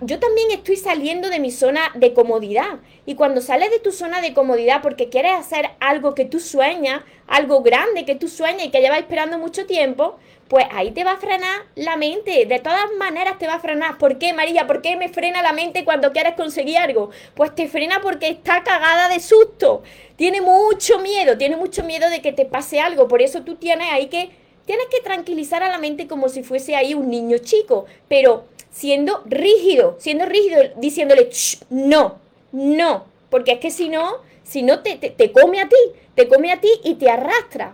yo 0.01 0.19
también 0.19 0.51
estoy 0.51 0.75
saliendo 0.75 1.29
de 1.29 1.39
mi 1.39 1.51
zona 1.51 1.91
de 1.95 2.13
comodidad. 2.13 2.79
Y 3.05 3.15
cuando 3.15 3.41
sales 3.41 3.71
de 3.71 3.79
tu 3.79 3.91
zona 3.91 4.21
de 4.21 4.33
comodidad 4.33 4.81
porque 4.81 5.09
quieres 5.09 5.33
hacer 5.33 5.71
algo 5.79 6.15
que 6.15 6.25
tú 6.25 6.39
sueñas, 6.39 7.01
algo 7.27 7.61
grande 7.61 8.05
que 8.05 8.15
tú 8.15 8.27
sueñas 8.27 8.65
y 8.65 8.71
que 8.71 8.81
llevas 8.81 8.99
esperando 8.99 9.37
mucho 9.37 9.65
tiempo, 9.65 10.17
pues 10.49 10.65
ahí 10.71 10.91
te 10.91 11.03
va 11.03 11.11
a 11.11 11.17
frenar 11.17 11.61
la 11.75 11.95
mente. 11.95 12.45
De 12.45 12.59
todas 12.59 12.91
maneras 12.97 13.37
te 13.37 13.47
va 13.47 13.55
a 13.55 13.59
frenar. 13.59 13.97
¿Por 13.97 14.17
qué, 14.17 14.33
María? 14.33 14.65
¿Por 14.67 14.81
qué 14.81 14.95
me 14.95 15.07
frena 15.07 15.41
la 15.41 15.53
mente 15.53 15.85
cuando 15.85 16.11
quieres 16.11 16.33
conseguir 16.33 16.77
algo? 16.77 17.11
Pues 17.35 17.53
te 17.53 17.67
frena 17.67 18.01
porque 18.01 18.27
está 18.29 18.63
cagada 18.63 19.09
de 19.09 19.19
susto. 19.19 19.83
Tiene 20.15 20.41
mucho 20.41 20.99
miedo, 20.99 21.37
tiene 21.37 21.55
mucho 21.55 21.83
miedo 21.83 22.09
de 22.09 22.21
que 22.21 22.33
te 22.33 22.45
pase 22.45 22.79
algo. 22.79 23.07
Por 23.07 23.21
eso 23.21 23.43
tú 23.43 23.55
tienes 23.55 23.87
ahí 23.91 24.07
que, 24.07 24.31
tienes 24.65 24.87
que 24.87 25.01
tranquilizar 25.01 25.61
a 25.61 25.69
la 25.69 25.77
mente 25.77 26.07
como 26.07 26.29
si 26.29 26.43
fuese 26.43 26.75
ahí 26.75 26.95
un 26.95 27.09
niño 27.09 27.37
chico. 27.37 27.85
Pero 28.07 28.45
siendo 28.71 29.21
rígido, 29.25 29.97
siendo 29.99 30.25
rígido, 30.25 30.61
diciéndole, 30.77 31.29
no, 31.69 32.19
no. 32.51 33.05
Porque 33.29 33.53
es 33.53 33.59
que 33.59 33.71
si 33.71 33.89
no, 33.89 34.17
si 34.43 34.63
no 34.63 34.81
te, 34.81 34.95
te, 34.95 35.09
te 35.09 35.31
come 35.31 35.61
a 35.61 35.69
ti, 35.69 35.75
te 36.15 36.27
come 36.27 36.51
a 36.51 36.59
ti 36.59 36.69
y 36.83 36.95
te 36.95 37.09
arrastra. 37.09 37.73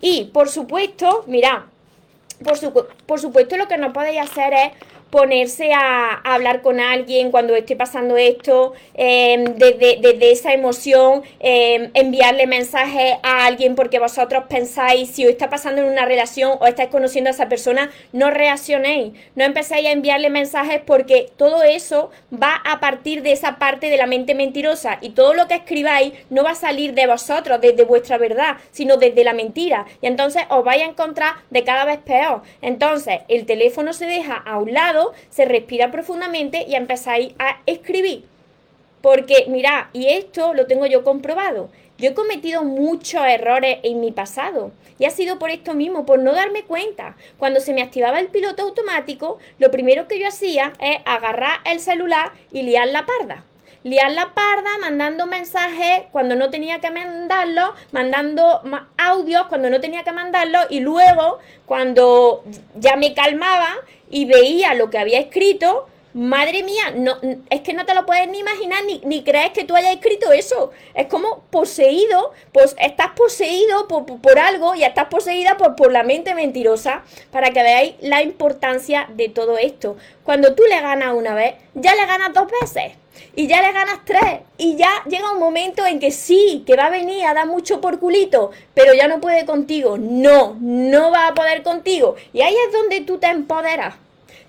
Y 0.00 0.24
por 0.26 0.48
supuesto, 0.48 1.24
mira, 1.26 1.66
por, 2.42 2.88
por 3.06 3.20
supuesto, 3.20 3.56
lo 3.56 3.68
que 3.68 3.78
no 3.78 3.92
podéis 3.92 4.20
hacer 4.20 4.52
es 4.52 4.72
ponerse 5.12 5.74
a, 5.74 6.14
hablar 6.24 6.62
con 6.62 6.80
alguien 6.80 7.30
cuando 7.30 7.54
esté 7.54 7.76
pasando 7.76 8.16
esto, 8.16 8.72
em, 8.94 9.44
desde, 9.44 10.32
esa 10.32 10.54
emoción, 10.54 11.22
em, 11.38 11.90
enviarle 11.92 12.46
mensajes 12.46 13.16
a 13.22 13.44
alguien 13.44 13.74
porque 13.74 13.98
vosotros 13.98 14.44
pensáis 14.48 15.10
si 15.10 15.26
os 15.26 15.32
está 15.32 15.50
pasando 15.50 15.82
en 15.82 15.88
una 15.88 16.06
relación 16.06 16.52
o 16.58 16.66
estáis 16.66 16.88
conociendo 16.88 17.28
a 17.28 17.32
esa 17.32 17.50
persona, 17.50 17.90
no 18.14 18.30
reaccionéis, 18.30 19.12
no 19.34 19.44
empecéis 19.44 19.86
a 19.88 19.92
enviarle 19.92 20.30
mensajes 20.30 20.80
porque 20.86 21.30
todo 21.36 21.62
eso 21.62 22.10
va 22.32 22.54
a 22.64 22.80
partir 22.80 23.22
de 23.22 23.32
esa 23.32 23.58
parte 23.58 23.90
de 23.90 23.98
la 23.98 24.06
mente 24.06 24.34
mentirosa 24.34 24.96
y 25.02 25.10
todo 25.10 25.34
lo 25.34 25.46
que 25.46 25.56
escribáis 25.56 26.14
no 26.30 26.42
va 26.42 26.52
a 26.52 26.54
salir 26.54 26.94
de 26.94 27.06
vosotros, 27.06 27.60
desde 27.60 27.84
vuestra 27.84 28.16
verdad, 28.16 28.56
sino 28.70 28.96
desde 28.96 29.24
la 29.24 29.34
mentira. 29.34 29.84
Y 30.00 30.06
entonces 30.06 30.44
os 30.48 30.64
vais 30.64 30.80
a 30.80 30.86
encontrar 30.86 31.34
de 31.50 31.64
cada 31.64 31.84
vez 31.84 31.98
peor. 31.98 32.40
Entonces 32.62 33.20
el 33.28 33.44
teléfono 33.44 33.92
se 33.92 34.06
deja 34.06 34.36
a 34.36 34.56
un 34.56 34.72
lado, 34.72 35.01
se 35.30 35.44
respira 35.44 35.90
profundamente 35.90 36.64
y 36.68 36.74
empezáis 36.74 37.34
a 37.38 37.60
escribir. 37.66 38.24
Porque, 39.00 39.46
mira, 39.48 39.90
y 39.92 40.06
esto 40.06 40.54
lo 40.54 40.66
tengo 40.66 40.86
yo 40.86 41.02
comprobado. 41.02 41.70
Yo 41.98 42.10
he 42.10 42.14
cometido 42.14 42.64
muchos 42.64 43.22
errores 43.26 43.78
en 43.82 44.00
mi 44.00 44.12
pasado 44.12 44.72
y 44.98 45.04
ha 45.04 45.10
sido 45.10 45.38
por 45.38 45.50
esto 45.50 45.74
mismo, 45.74 46.06
por 46.06 46.18
no 46.18 46.32
darme 46.32 46.64
cuenta. 46.64 47.16
Cuando 47.38 47.60
se 47.60 47.74
me 47.74 47.82
activaba 47.82 48.20
el 48.20 48.28
piloto 48.28 48.62
automático, 48.62 49.38
lo 49.58 49.70
primero 49.70 50.08
que 50.08 50.18
yo 50.18 50.28
hacía 50.28 50.72
es 50.80 50.98
agarrar 51.04 51.60
el 51.64 51.80
celular 51.80 52.32
y 52.52 52.62
liar 52.62 52.88
la 52.88 53.06
parda 53.06 53.44
liar 53.84 54.12
la 54.12 54.32
parda, 54.34 54.70
mandando 54.80 55.26
mensajes 55.26 56.04
cuando 56.12 56.36
no 56.36 56.50
tenía 56.50 56.80
que 56.80 56.90
mandarlo, 56.90 57.74
mandando 57.90 58.62
audios 58.96 59.46
cuando 59.48 59.70
no 59.70 59.80
tenía 59.80 60.04
que 60.04 60.12
mandarlo 60.12 60.58
y 60.70 60.80
luego 60.80 61.38
cuando 61.66 62.44
ya 62.76 62.96
me 62.96 63.14
calmaba 63.14 63.74
y 64.10 64.26
veía 64.26 64.74
lo 64.74 64.90
que 64.90 64.98
había 64.98 65.18
escrito, 65.18 65.88
madre 66.14 66.62
mía, 66.62 66.92
no, 66.94 67.16
es 67.50 67.60
que 67.60 67.72
no 67.72 67.84
te 67.86 67.94
lo 67.94 68.06
puedes 68.06 68.28
ni 68.28 68.38
imaginar, 68.38 68.84
ni, 68.84 69.00
ni 69.04 69.22
crees 69.24 69.50
que 69.52 69.64
tú 69.64 69.74
hayas 69.74 69.94
escrito 69.94 70.32
eso. 70.32 70.70
Es 70.94 71.06
como 71.06 71.40
poseído, 71.50 72.32
pues 72.52 72.76
estás 72.78 73.10
poseído 73.12 73.88
por, 73.88 74.38
algo 74.38 74.74
y 74.74 74.84
estás 74.84 75.06
poseída 75.06 75.56
por, 75.56 75.76
por 75.76 75.92
la 75.92 76.02
mente 76.02 76.34
mentirosa 76.34 77.02
para 77.30 77.50
que 77.50 77.62
veáis 77.62 77.94
la 78.00 78.22
importancia 78.22 79.08
de 79.14 79.28
todo 79.28 79.58
esto. 79.58 79.96
Cuando 80.24 80.54
tú 80.54 80.62
le 80.68 80.80
ganas 80.80 81.14
una 81.14 81.34
vez, 81.34 81.54
ya 81.74 81.94
le 81.94 82.06
ganas 82.06 82.32
dos 82.32 82.48
veces. 82.60 82.92
Y 83.34 83.46
ya 83.46 83.62
le 83.62 83.72
ganas 83.72 84.00
tres. 84.04 84.40
Y 84.58 84.76
ya 84.76 84.90
llega 85.08 85.32
un 85.32 85.38
momento 85.38 85.84
en 85.86 86.00
que 86.00 86.10
sí, 86.10 86.64
que 86.66 86.76
va 86.76 86.86
a 86.86 86.90
venir 86.90 87.24
a 87.24 87.34
dar 87.34 87.46
mucho 87.46 87.80
por 87.80 87.98
culito, 87.98 88.50
pero 88.74 88.94
ya 88.94 89.08
no 89.08 89.20
puede 89.20 89.44
contigo. 89.44 89.96
No, 89.98 90.56
no 90.60 91.10
va 91.10 91.28
a 91.28 91.34
poder 91.34 91.62
contigo. 91.62 92.16
Y 92.32 92.42
ahí 92.42 92.54
es 92.66 92.72
donde 92.72 93.00
tú 93.02 93.18
te 93.18 93.28
empoderas 93.28 93.94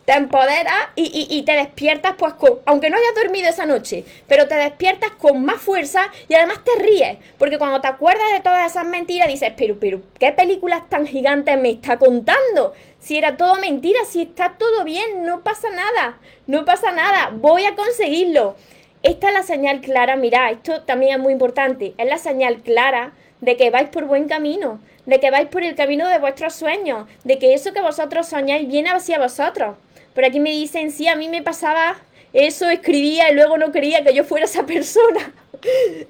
te 0.05 0.13
empoderas 0.13 0.89
y, 0.95 1.43
te 1.43 1.53
despiertas, 1.53 2.15
pues, 2.17 2.33
con, 2.33 2.59
aunque 2.65 2.89
no 2.89 2.97
hayas 2.97 3.15
dormido 3.15 3.49
esa 3.49 3.65
noche, 3.65 4.03
pero 4.27 4.47
te 4.47 4.55
despiertas 4.55 5.11
con 5.11 5.43
más 5.45 5.61
fuerza 5.61 6.11
y 6.27 6.33
además 6.33 6.59
te 6.63 6.83
ríes, 6.83 7.17
porque 7.37 7.57
cuando 7.57 7.79
te 7.79 7.87
acuerdas 7.87 8.33
de 8.33 8.41
todas 8.41 8.69
esas 8.69 8.85
mentiras 8.85 9.27
dices, 9.27 9.53
pero, 9.55 9.77
pero, 9.79 10.01
¿qué 10.19 10.31
películas 10.31 10.89
tan 10.89 11.07
gigantes 11.07 11.57
me 11.59 11.71
está 11.71 11.97
contando? 11.97 12.73
Si 12.99 13.17
era 13.17 13.37
todo 13.37 13.55
mentira, 13.55 13.99
si 14.05 14.23
está 14.23 14.53
todo 14.57 14.83
bien, 14.83 15.23
no 15.23 15.41
pasa 15.41 15.69
nada, 15.69 16.17
no 16.47 16.65
pasa 16.65 16.91
nada, 16.91 17.31
voy 17.33 17.65
a 17.65 17.75
conseguirlo. 17.75 18.55
Esta 19.03 19.27
es 19.27 19.33
la 19.33 19.43
señal 19.43 19.81
clara, 19.81 20.15
mira, 20.15 20.49
esto 20.51 20.81
también 20.83 21.13
es 21.13 21.19
muy 21.19 21.33
importante, 21.33 21.93
es 21.97 22.07
la 22.07 22.17
señal 22.17 22.61
clara 22.61 23.13
de 23.41 23.57
que 23.57 23.69
vais 23.69 23.89
por 23.89 24.05
buen 24.05 24.29
camino, 24.29 24.79
de 25.05 25.19
que 25.19 25.31
vais 25.31 25.49
por 25.49 25.63
el 25.63 25.75
camino 25.75 26.07
de 26.07 26.19
vuestros 26.19 26.55
sueños, 26.55 27.07
de 27.25 27.37
que 27.39 27.53
eso 27.53 27.73
que 27.73 27.81
vosotros 27.81 28.27
soñáis 28.27 28.67
viene 28.67 28.89
hacia 28.89 29.19
vosotros. 29.19 29.75
Por 30.13 30.25
aquí 30.25 30.39
me 30.39 30.51
dicen, 30.51 30.91
sí, 30.91 31.07
a 31.07 31.15
mí 31.15 31.29
me 31.29 31.41
pasaba 31.41 31.97
eso, 32.33 32.67
escribía 32.69 33.31
y 33.31 33.35
luego 33.35 33.57
no 33.57 33.71
quería 33.71 34.03
que 34.03 34.13
yo 34.13 34.23
fuera 34.23 34.45
esa 34.45 34.65
persona. 34.65 35.33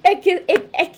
Es 0.03 0.19
que, 0.21 0.43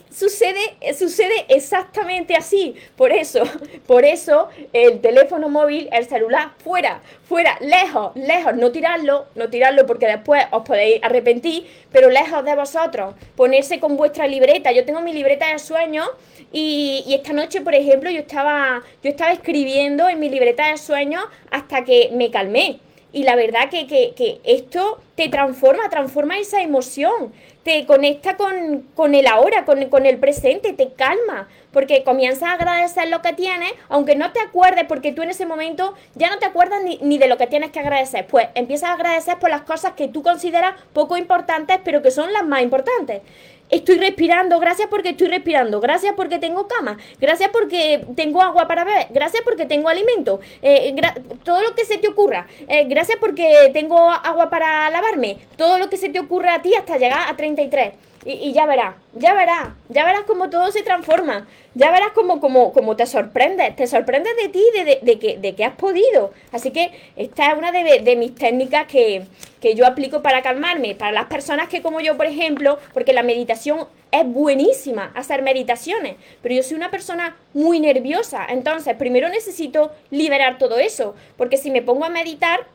sucede, 0.09 0.77
sucede 0.97 1.45
exactamente 1.49 2.35
así. 2.35 2.75
Por 2.95 3.11
eso, 3.11 3.43
por 3.85 4.05
eso 4.05 4.47
el 4.71 5.01
teléfono 5.01 5.49
móvil, 5.49 5.89
el 5.91 6.05
celular, 6.05 6.51
fuera, 6.63 7.01
fuera, 7.27 7.57
lejos, 7.59 8.15
lejos. 8.15 8.55
No 8.55 8.71
tirarlo, 8.71 9.25
no 9.35 9.49
tirarlo 9.49 9.85
porque 9.85 10.07
después 10.07 10.45
os 10.51 10.63
podéis 10.63 11.03
arrepentir, 11.03 11.67
pero 11.91 12.09
lejos 12.09 12.45
de 12.45 12.55
vosotros. 12.55 13.15
Ponerse 13.35 13.81
con 13.81 13.97
vuestra 13.97 14.25
libreta. 14.25 14.71
Yo 14.71 14.85
tengo 14.85 15.01
mi 15.01 15.11
libreta 15.11 15.51
de 15.51 15.59
sueños 15.59 16.09
y, 16.53 17.03
y, 17.05 17.15
esta 17.15 17.33
noche, 17.33 17.59
por 17.59 17.75
ejemplo, 17.75 18.09
yo 18.09 18.21
estaba, 18.21 18.81
yo 19.03 19.09
estaba 19.09 19.33
escribiendo 19.33 20.07
en 20.07 20.19
mi 20.19 20.29
libreta 20.29 20.71
de 20.71 20.77
sueños 20.77 21.25
hasta 21.51 21.83
que 21.83 22.11
me 22.13 22.31
calmé. 22.31 22.79
Y 23.15 23.23
la 23.23 23.37
verdad 23.37 23.69
que, 23.69 23.87
que, 23.87 24.41
esto 24.43 24.99
te 25.15 25.29
transforma, 25.29 25.89
transforma 25.89 26.37
esa 26.37 26.61
emoción, 26.61 27.31
te 27.63 27.85
conecta 27.85 28.35
con, 28.35 29.15
el 29.15 29.27
ahora, 29.27 29.63
con, 29.63 29.85
con, 29.85 30.05
el 30.05 30.17
presente, 30.17 30.73
te 30.73 30.91
calma, 30.91 31.47
porque 31.71 32.03
comienzas 32.03 32.49
a 32.49 32.53
agradecer 32.55 33.07
lo 33.07 33.21
que 33.21 33.31
tienes, 33.31 33.71
aunque 33.87 34.17
no 34.17 34.33
te 34.33 34.41
acuerdes, 34.41 34.83
porque 34.89 35.13
tú 35.13 35.21
en 35.21 35.29
ese 35.29 35.45
momento 35.45 35.93
ya 36.15 36.29
no 36.29 36.39
te 36.39 36.45
acuerdas 36.45 36.83
ni, 36.83 36.97
ni 37.03 37.17
de 37.17 37.29
lo 37.29 37.37
que 37.37 37.47
tienes 37.47 37.71
que 37.71 37.79
agradecer, 37.79 38.27
pues 38.27 38.49
empiezas 38.53 38.89
a 38.89 38.93
agradecer 38.95 39.39
por 39.39 39.49
las 39.49 39.61
cosas 39.61 39.93
que 39.93 40.09
tú 40.09 40.21
consideras 40.21 40.75
poco 40.91 41.15
importantes, 41.15 41.79
pero 41.85 42.01
que 42.01 42.11
son 42.11 42.33
las 42.33 42.45
más 42.45 42.63
importantes 42.63 43.21
estoy 43.69 43.97
respirando, 43.97 44.59
gracias 44.59 44.87
porque 44.89 45.09
estoy 45.09 45.27
respirando, 45.27 45.79
gracias 45.79 46.13
porque 46.15 46.39
tengo 46.39 46.67
cama, 46.67 46.97
gracias 47.19 47.49
porque 47.51 48.05
tengo 48.15 48.41
agua 48.41 48.67
para 48.67 48.83
beber, 48.83 49.07
gracias 49.09 49.43
porque 49.43 49.65
tengo 49.65 49.89
alimento, 49.89 50.39
eh, 50.61 50.95
todo 51.43 51.61
lo 51.61 51.75
que 51.75 51.85
se 51.85 51.97
te 51.97 52.07
ocurra, 52.07 52.47
eh, 52.67 52.85
gracias 52.85 53.17
porque 53.19 53.69
tengo 53.73 54.09
agua 54.09 54.49
para 54.49 54.89
lavarme, 54.89 55.37
todo 55.57 55.79
lo 55.79 55.89
que 55.89 55.97
se 55.97 56.09
te 56.09 56.19
ocurra 56.19 56.55
a 56.55 56.61
ti 56.61 56.73
hasta 56.75 56.97
llegar 56.97 57.29
a 57.29 57.35
33. 57.35 57.93
Y, 58.27 58.53
ya 58.53 58.65
verás, 58.65 58.95
ya 59.13 59.35
verás, 59.35 59.69
ya 59.87 60.03
verás 60.03 60.23
cómo 60.25 60.49
todo 60.49 60.71
se 60.71 60.81
transforma, 60.81 61.47
ya 61.75 61.91
verás 61.91 62.09
cómo, 62.15 62.41
cómo, 62.41 62.95
te 62.95 63.05
sorprendes, 63.05 63.75
te 63.75 63.85
sorprendes 63.85 64.35
de 64.35 64.49
ti, 64.49 64.63
de, 64.73 64.99
de, 64.99 65.19
que, 65.19 65.37
de 65.37 65.53
que 65.53 65.63
has 65.63 65.75
podido. 65.75 66.33
Así 66.51 66.71
que 66.71 66.91
esta 67.15 67.51
es 67.51 67.57
una 67.57 67.71
de, 67.71 68.15
mis 68.15 68.33
técnicas 68.33 68.87
que, 68.87 69.27
que 69.61 69.75
yo 69.75 69.85
aplico 69.85 70.23
para 70.23 70.41
calmarme, 70.41 70.95
para 70.95 71.11
las 71.11 71.25
personas 71.25 71.69
que 71.69 71.83
como 71.83 71.99
yo, 72.01 72.17
por 72.17 72.25
ejemplo, 72.25 72.79
porque 72.95 73.13
la 73.13 73.21
meditación 73.21 73.87
es 74.11 74.25
buenísima, 74.25 75.11
hacer 75.13 75.43
meditaciones, 75.43 76.15
pero 76.41 76.55
yo 76.55 76.63
soy 76.63 76.77
una 76.77 76.89
persona 76.89 77.35
muy 77.53 77.79
nerviosa, 77.79 78.45
entonces 78.49 78.95
primero 78.95 79.29
necesito 79.29 79.91
liberar 80.09 80.57
todo 80.57 80.79
eso, 80.79 81.15
porque 81.37 81.57
si 81.57 81.69
me 81.69 81.81
pongo 81.81 82.05
a 82.05 82.09
meditar, 82.09 82.65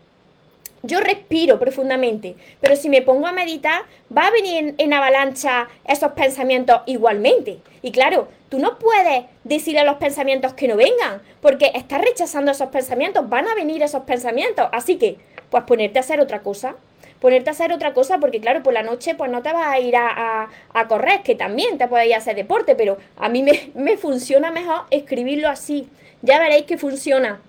yo 0.82 1.00
respiro 1.00 1.58
profundamente, 1.58 2.36
pero 2.60 2.76
si 2.76 2.88
me 2.88 3.02
pongo 3.02 3.26
a 3.26 3.32
meditar, 3.32 3.82
va 4.16 4.26
a 4.26 4.30
venir 4.30 4.74
en, 4.78 4.92
avalancha 4.92 5.68
esos 5.86 6.12
pensamientos 6.12 6.80
igualmente. 6.86 7.58
Y 7.82 7.92
claro, 7.92 8.28
tú 8.48 8.58
no 8.58 8.78
puedes 8.78 9.24
decir 9.44 9.78
a 9.78 9.84
los 9.84 9.96
pensamientos 9.96 10.54
que 10.54 10.68
no 10.68 10.76
vengan, 10.76 11.20
porque 11.40 11.72
estás 11.74 12.00
rechazando 12.00 12.50
esos 12.50 12.68
pensamientos, 12.68 13.28
van 13.28 13.48
a 13.48 13.54
venir 13.54 13.82
esos 13.82 14.04
pensamientos. 14.04 14.68
Así 14.72 14.96
que, 14.96 15.18
pues 15.50 15.64
ponerte 15.64 15.98
a 15.98 16.02
hacer 16.02 16.20
otra 16.20 16.40
cosa, 16.40 16.76
ponerte 17.20 17.50
a 17.50 17.52
hacer 17.52 17.72
otra 17.72 17.92
cosa, 17.92 18.18
porque 18.18 18.40
claro, 18.40 18.62
por 18.62 18.72
la 18.72 18.82
noche 18.82 19.14
pues 19.14 19.30
no 19.30 19.42
te 19.42 19.52
vas 19.52 19.66
a 19.66 19.78
ir 19.80 19.94
a, 19.96 20.48
correr, 20.88 21.22
que 21.22 21.34
también 21.34 21.76
te 21.76 21.88
podéis 21.88 22.16
hacer 22.16 22.36
deporte, 22.36 22.74
pero 22.74 22.96
a 23.16 23.28
mí 23.28 23.42
me, 23.42 23.70
me 23.74 23.98
funciona 23.98 24.50
mejor 24.50 24.84
escribirlo 24.90 25.48
así. 25.48 25.88
Ya 26.22 26.38
veréis 26.38 26.64
que 26.64 26.78
funciona. 26.78 27.40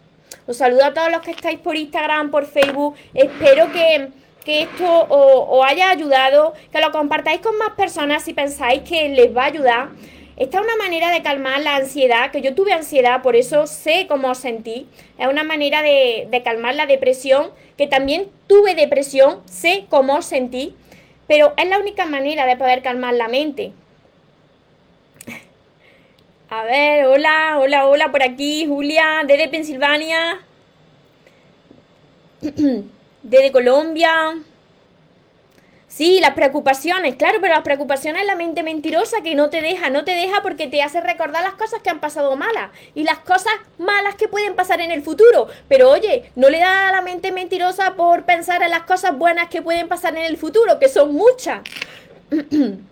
Os 0.48 0.58
saludo 0.58 0.86
a 0.86 0.94
todos 0.94 1.12
los 1.12 1.22
que 1.22 1.32
estáis 1.32 1.60
por 1.60 1.76
Instagram, 1.76 2.32
por 2.32 2.46
Facebook. 2.46 2.96
Espero 3.14 3.72
que, 3.72 4.10
esto 4.46 5.08
os, 5.10 5.66
haya 5.66 5.90
ayudado, 5.90 6.54
que 6.72 6.82
lo 6.82 6.92
compartáis 6.92 7.42
con 7.42 7.58
más 7.58 7.72
personas 7.72 8.24
si 8.24 8.34
pensáis 8.34 8.82
que 8.82 9.10
les 9.10 9.36
va 9.36 9.44
a 9.44 9.48
ayudar. 9.48 9.90
Esta 10.38 10.58
es 10.58 10.64
una 10.64 10.76
manera 10.78 11.12
de 11.12 11.22
calmar 11.22 11.62
la 11.62 11.76
ansiedad, 11.76 12.32
que 12.32 12.42
yo 12.42 12.56
tuve 12.56 12.74
ansiedad, 12.74 13.22
por 13.22 13.36
eso 13.36 13.68
sé 13.68 14.08
cómo 14.08 14.30
os 14.30 14.40
sentí. 14.40 14.88
Es 15.20 15.28
una 15.28 15.44
manera 15.44 15.84
de, 15.84 16.28
de 16.32 16.42
calmar 16.42 16.74
la 16.74 16.88
depresión, 16.88 17.52
que 17.78 17.86
también 17.86 18.30
tuve 18.48 18.74
depresión, 18.74 19.42
sé 19.46 19.86
cómo 19.90 20.22
sentí, 20.24 20.76
pero 21.28 21.54
es 21.58 21.68
la 21.70 21.78
única 21.78 22.06
manera 22.08 22.46
de 22.48 22.58
poder 22.58 22.82
calmar 22.82 23.14
la 23.14 23.28
mente. 23.28 23.74
A 26.54 26.66
ver, 26.66 27.06
hola, 27.06 27.60
hola, 27.62 27.88
hola 27.88 28.12
por 28.12 28.22
aquí, 28.22 28.68
Julia, 28.68 29.24
desde 29.26 29.48
Pensilvania, 29.48 30.42
desde 33.24 33.52
Colombia. 33.54 34.36
Sí, 35.88 36.20
las 36.20 36.32
preocupaciones, 36.32 37.16
claro, 37.16 37.38
pero 37.40 37.54
las 37.54 37.64
preocupaciones 37.64 38.24
es 38.24 38.28
la 38.28 38.36
mente 38.36 38.64
mentirosa 38.64 39.24
que 39.24 39.34
no 39.34 39.50
te 39.50 39.62
deja, 39.62 39.90
no 39.90 40.04
te 40.04 40.12
deja 40.12 40.42
porque 40.42 40.68
te 40.68 40.84
hace 40.84 41.00
recordar 41.00 41.42
las 41.42 41.54
cosas 41.54 41.82
que 41.82 41.90
han 41.90 42.02
pasado 42.02 42.36
malas 42.36 42.72
y 42.96 43.06
las 43.06 43.20
cosas 43.20 43.54
malas 43.78 44.16
que 44.16 44.28
pueden 44.28 44.54
pasar 44.54 44.82
en 44.82 44.92
el 44.92 45.04
futuro. 45.04 45.48
Pero 45.70 45.90
oye, 45.90 46.34
no 46.36 46.50
le 46.50 46.60
da 46.60 46.90
a 46.90 46.92
la 46.92 47.02
mente 47.02 47.32
mentirosa 47.32 47.96
por 47.96 48.26
pensar 48.26 48.62
en 48.62 48.72
las 48.72 48.84
cosas 48.84 49.18
buenas 49.18 49.48
que 49.48 49.62
pueden 49.62 49.88
pasar 49.88 50.18
en 50.18 50.26
el 50.26 50.36
futuro, 50.36 50.80
que 50.80 50.90
son 50.90 51.14
muchas. 51.14 51.62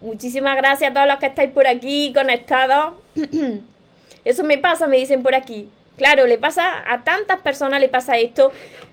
Muchísimas 0.00 0.56
gracias 0.56 0.90
a 0.90 0.94
todos 0.94 1.06
los 1.06 1.18
que 1.18 1.26
estáis 1.26 1.50
por 1.50 1.66
aquí 1.66 2.12
conectados. 2.14 2.94
Eso 4.24 4.44
me 4.44 4.58
pasa, 4.58 4.86
me 4.86 4.98
dicen 4.98 5.22
por 5.22 5.34
aquí. 5.34 5.70
Claro, 5.96 6.26
le 6.26 6.36
pasa 6.36 6.84
a 6.86 7.02
tantas 7.04 7.40
personas, 7.40 7.80
le 7.80 7.88
pasa 7.88 8.18
esto. 8.18 8.52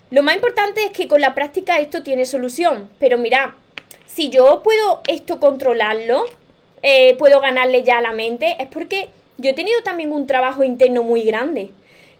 Lo 0.09 0.23
más 0.23 0.35
importante 0.35 0.85
es 0.85 0.91
que 0.91 1.07
con 1.07 1.19
la 1.19 1.33
práctica 1.33 1.79
esto 1.79 2.03
tiene 2.03 2.25
solución. 2.25 2.89
Pero 2.99 3.17
mira, 3.17 3.55
si 4.05 4.29
yo 4.29 4.61
puedo 4.63 5.01
esto 5.07 5.39
controlarlo, 5.39 6.25
eh, 6.81 7.15
puedo 7.17 7.41
ganarle 7.41 7.83
ya 7.83 7.97
a 7.97 8.01
la 8.01 8.13
mente, 8.13 8.55
es 8.59 8.67
porque 8.67 9.09
yo 9.37 9.49
he 9.49 9.53
tenido 9.53 9.81
también 9.81 10.11
un 10.11 10.27
trabajo 10.27 10.63
interno 10.63 11.03
muy 11.03 11.23
grande, 11.23 11.71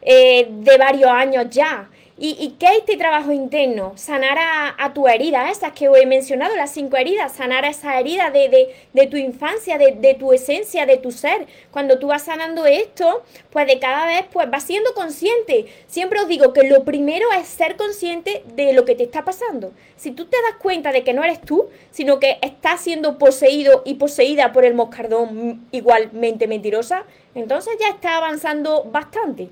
eh, 0.01 0.47
de 0.49 0.77
varios 0.77 1.11
años 1.11 1.45
ya. 1.49 1.89
¿Y, 2.15 2.56
qué 2.60 2.67
es 2.67 2.78
este 2.80 2.95
trabajo 2.95 3.32
interno? 3.32 3.93
Sanar 3.95 4.38
a, 4.78 4.93
tu 4.93 5.08
herida, 5.08 5.49
esas 5.49 5.71
que 5.71 5.86
he 5.86 6.06
mencionado, 6.06 6.56
las 6.56 6.71
cinco 6.71 6.95
heridas, 6.95 7.32
sanar 7.32 7.65
a 7.65 7.69
esa 7.69 7.99
herida 7.99 8.30
de, 8.30 9.08
tu 9.10 9.17
infancia, 9.17 9.80
de, 9.80 10.13
tu 10.13 10.32
esencia, 10.32 10.86
de 10.86 10.97
tu 10.97 11.12
ser. 11.12 11.47
Cuando 11.71 11.97
tú 11.97 12.08
vas 12.08 12.26
sanando 12.26 12.67
esto, 12.67 13.23
pues 13.49 13.65
de 13.65 13.80
cada 13.80 14.06
vez 14.06 14.26
pues 14.32 14.47
vas 14.52 14.62
siendo 14.62 14.93
consciente. 14.93 15.65
Siempre 15.88 16.19
os 16.19 16.28
digo 16.28 16.54
que 16.54 16.67
lo 16.67 16.84
primero 16.84 17.26
es 17.32 17.47
ser 17.47 17.78
consciente 17.78 18.43
de 18.54 18.73
lo 18.73 18.86
que 18.86 18.93
te 18.93 19.04
está 19.04 19.26
pasando. 19.26 19.71
Si 19.95 20.12
tú 20.12 20.26
te 20.26 20.38
das 20.43 20.62
cuenta 20.62 20.91
de 20.91 21.04
que 21.04 21.13
no 21.13 21.23
eres 21.23 21.41
tú, 21.41 21.69
sino 21.89 22.19
que 22.19 22.38
estás 22.43 22.82
siendo 22.82 23.17
poseído 23.17 23.82
y 23.86 23.95
poseída 23.95 24.54
por 24.54 24.65
el 24.65 24.76
moscardón 24.76 25.67
igualmente 25.71 26.45
mentirosa, 26.45 27.06
entonces 27.34 27.73
ya 27.80 27.89
está 27.89 28.17
avanzando 28.17 28.84
bastante. 28.84 29.49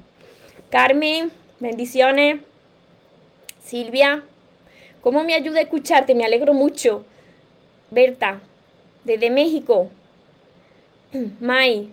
Carmen, 0.69 1.31
bendiciones. 1.59 2.50
Silvia, 3.63 4.23
¿cómo 5.01 5.23
me 5.23 5.35
ayuda 5.35 5.59
a 5.59 5.63
escucharte? 5.63 6.15
Me 6.15 6.25
alegro 6.25 6.53
mucho. 6.53 7.05
Berta, 7.89 8.41
desde 9.03 9.29
México. 9.29 9.89
Mai, 11.39 11.89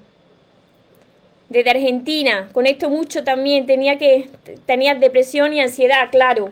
desde 1.49 1.71
Argentina. 1.71 2.49
Conecto 2.53 2.89
mucho 2.91 3.23
también. 3.25 3.67
Tenía 3.67 3.99
que 3.99 4.29
tenía 4.67 4.95
depresión 4.95 5.53
y 5.53 5.61
ansiedad, 5.61 6.11
claro. 6.11 6.51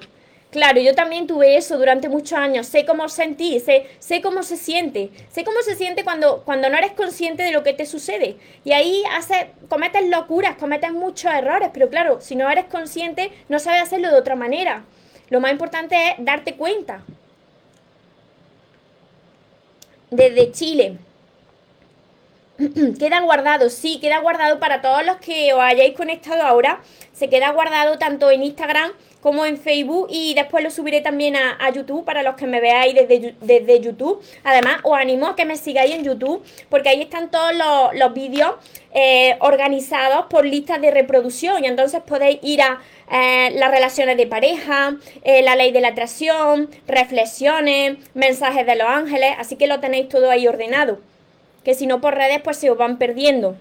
Claro, 0.51 0.81
yo 0.81 0.95
también 0.95 1.27
tuve 1.27 1.57
eso 1.57 1.77
durante 1.77 2.09
muchos 2.09 2.39
años. 2.39 2.67
Sé 2.67 2.87
cómo 2.87 3.09
sentí, 3.09 3.61
sé, 3.61 3.87
sé 3.99 4.23
cómo 4.23 4.43
se 4.43 4.57
siente. 4.57 5.11
Sé 5.31 5.45
cómo 5.45 5.61
se 5.63 5.75
siente 5.75 6.05
cuando, 6.05 6.43
cuando 6.45 6.71
no 6.71 6.79
eres 6.79 6.93
consciente 6.93 7.43
de 7.43 7.51
lo 7.53 7.63
que 7.63 7.75
te 7.75 7.85
sucede. 7.85 8.37
Y 8.65 8.73
ahí 8.73 9.03
hace, 9.13 9.51
cometes 9.69 10.09
locuras, 10.09 10.57
cometes 10.57 10.93
muchos 10.93 11.33
errores. 11.33 11.71
Pero 11.73 11.91
claro, 11.91 12.21
si 12.21 12.37
no 12.37 12.51
eres 12.51 12.67
consciente, 12.67 13.33
no 13.49 13.59
sabes 13.59 13.83
hacerlo 13.83 14.09
de 14.11 14.19
otra 14.19 14.37
manera. 14.37 14.85
Lo 15.29 15.41
más 15.41 15.53
importante 15.53 15.97
es 16.11 16.25
darte 16.25 16.55
cuenta. 16.57 17.03
Desde 20.11 20.53
Chile. 20.53 20.99
queda 22.99 23.21
guardado, 23.21 23.69
sí, 23.69 23.99
queda 24.01 24.19
guardado 24.21 24.59
para 24.59 24.81
todos 24.81 25.05
los 25.05 25.17
que 25.17 25.53
os 25.53 25.61
hayáis 25.61 25.95
conectado 25.95 26.43
ahora. 26.43 26.81
Se 27.13 27.29
queda 27.29 27.51
guardado 27.51 27.99
tanto 27.99 28.31
en 28.31 28.43
Instagram 28.43 28.93
como 29.21 29.45
en 29.45 29.59
Facebook 29.59 30.07
y 30.09 30.35
después 30.35 30.63
lo 30.63 30.71
subiré 30.71 31.01
también 31.01 31.35
a, 31.35 31.71
YouTube 31.71 32.05
para 32.05 32.23
los 32.23 32.37
que 32.37 32.47
me 32.47 32.61
veáis 32.61 32.95
desde, 32.95 33.35
desde, 33.41 33.81
YouTube. 33.81 34.23
Además, 34.45 34.77
os 34.85 34.97
animo 34.97 35.27
a 35.27 35.37
que 35.37 35.45
me 35.45 35.57
sigáis 35.57 35.95
en 35.95 36.05
YouTube 36.05 36.45
porque 36.69 36.91
ahí 36.91 37.03
están 37.03 37.31
todos 37.31 37.53
los, 37.93 38.15
vídeos 38.15 38.55
eh, 38.95 39.37
organizados 39.41 40.27
por 40.27 40.47
listas 40.47 40.81
de 40.81 40.93
reproducción 40.93 41.65
y 41.65 41.67
entonces 41.67 42.01
podéis 42.07 42.39
ir 42.43 42.63
a 42.63 42.81
eh, 43.11 43.51
las 43.55 43.71
relaciones 43.71 44.17
de 44.17 44.27
pareja, 44.27 44.97
eh, 45.25 45.43
la 45.43 45.57
ley 45.57 45.73
de 45.73 45.81
la 45.81 45.89
atracción, 45.89 46.71
reflexiones, 46.87 47.99
mensajes 48.15 48.65
de 48.65 48.77
los 48.77 48.87
ángeles, 48.87 49.35
así 49.39 49.57
que 49.57 49.67
lo 49.67 49.81
tenéis 49.81 50.09
todo 50.09 50.31
ahí 50.31 50.47
ordenado. 50.47 51.01
Que 51.67 51.75
si 51.75 51.89
no 51.89 52.01
por 52.01 52.15
redes 52.15 52.41
pues 52.43 52.59
se 52.59 52.71
os 52.71 52.79
van 52.79 52.97
perdiendo. 52.97 53.57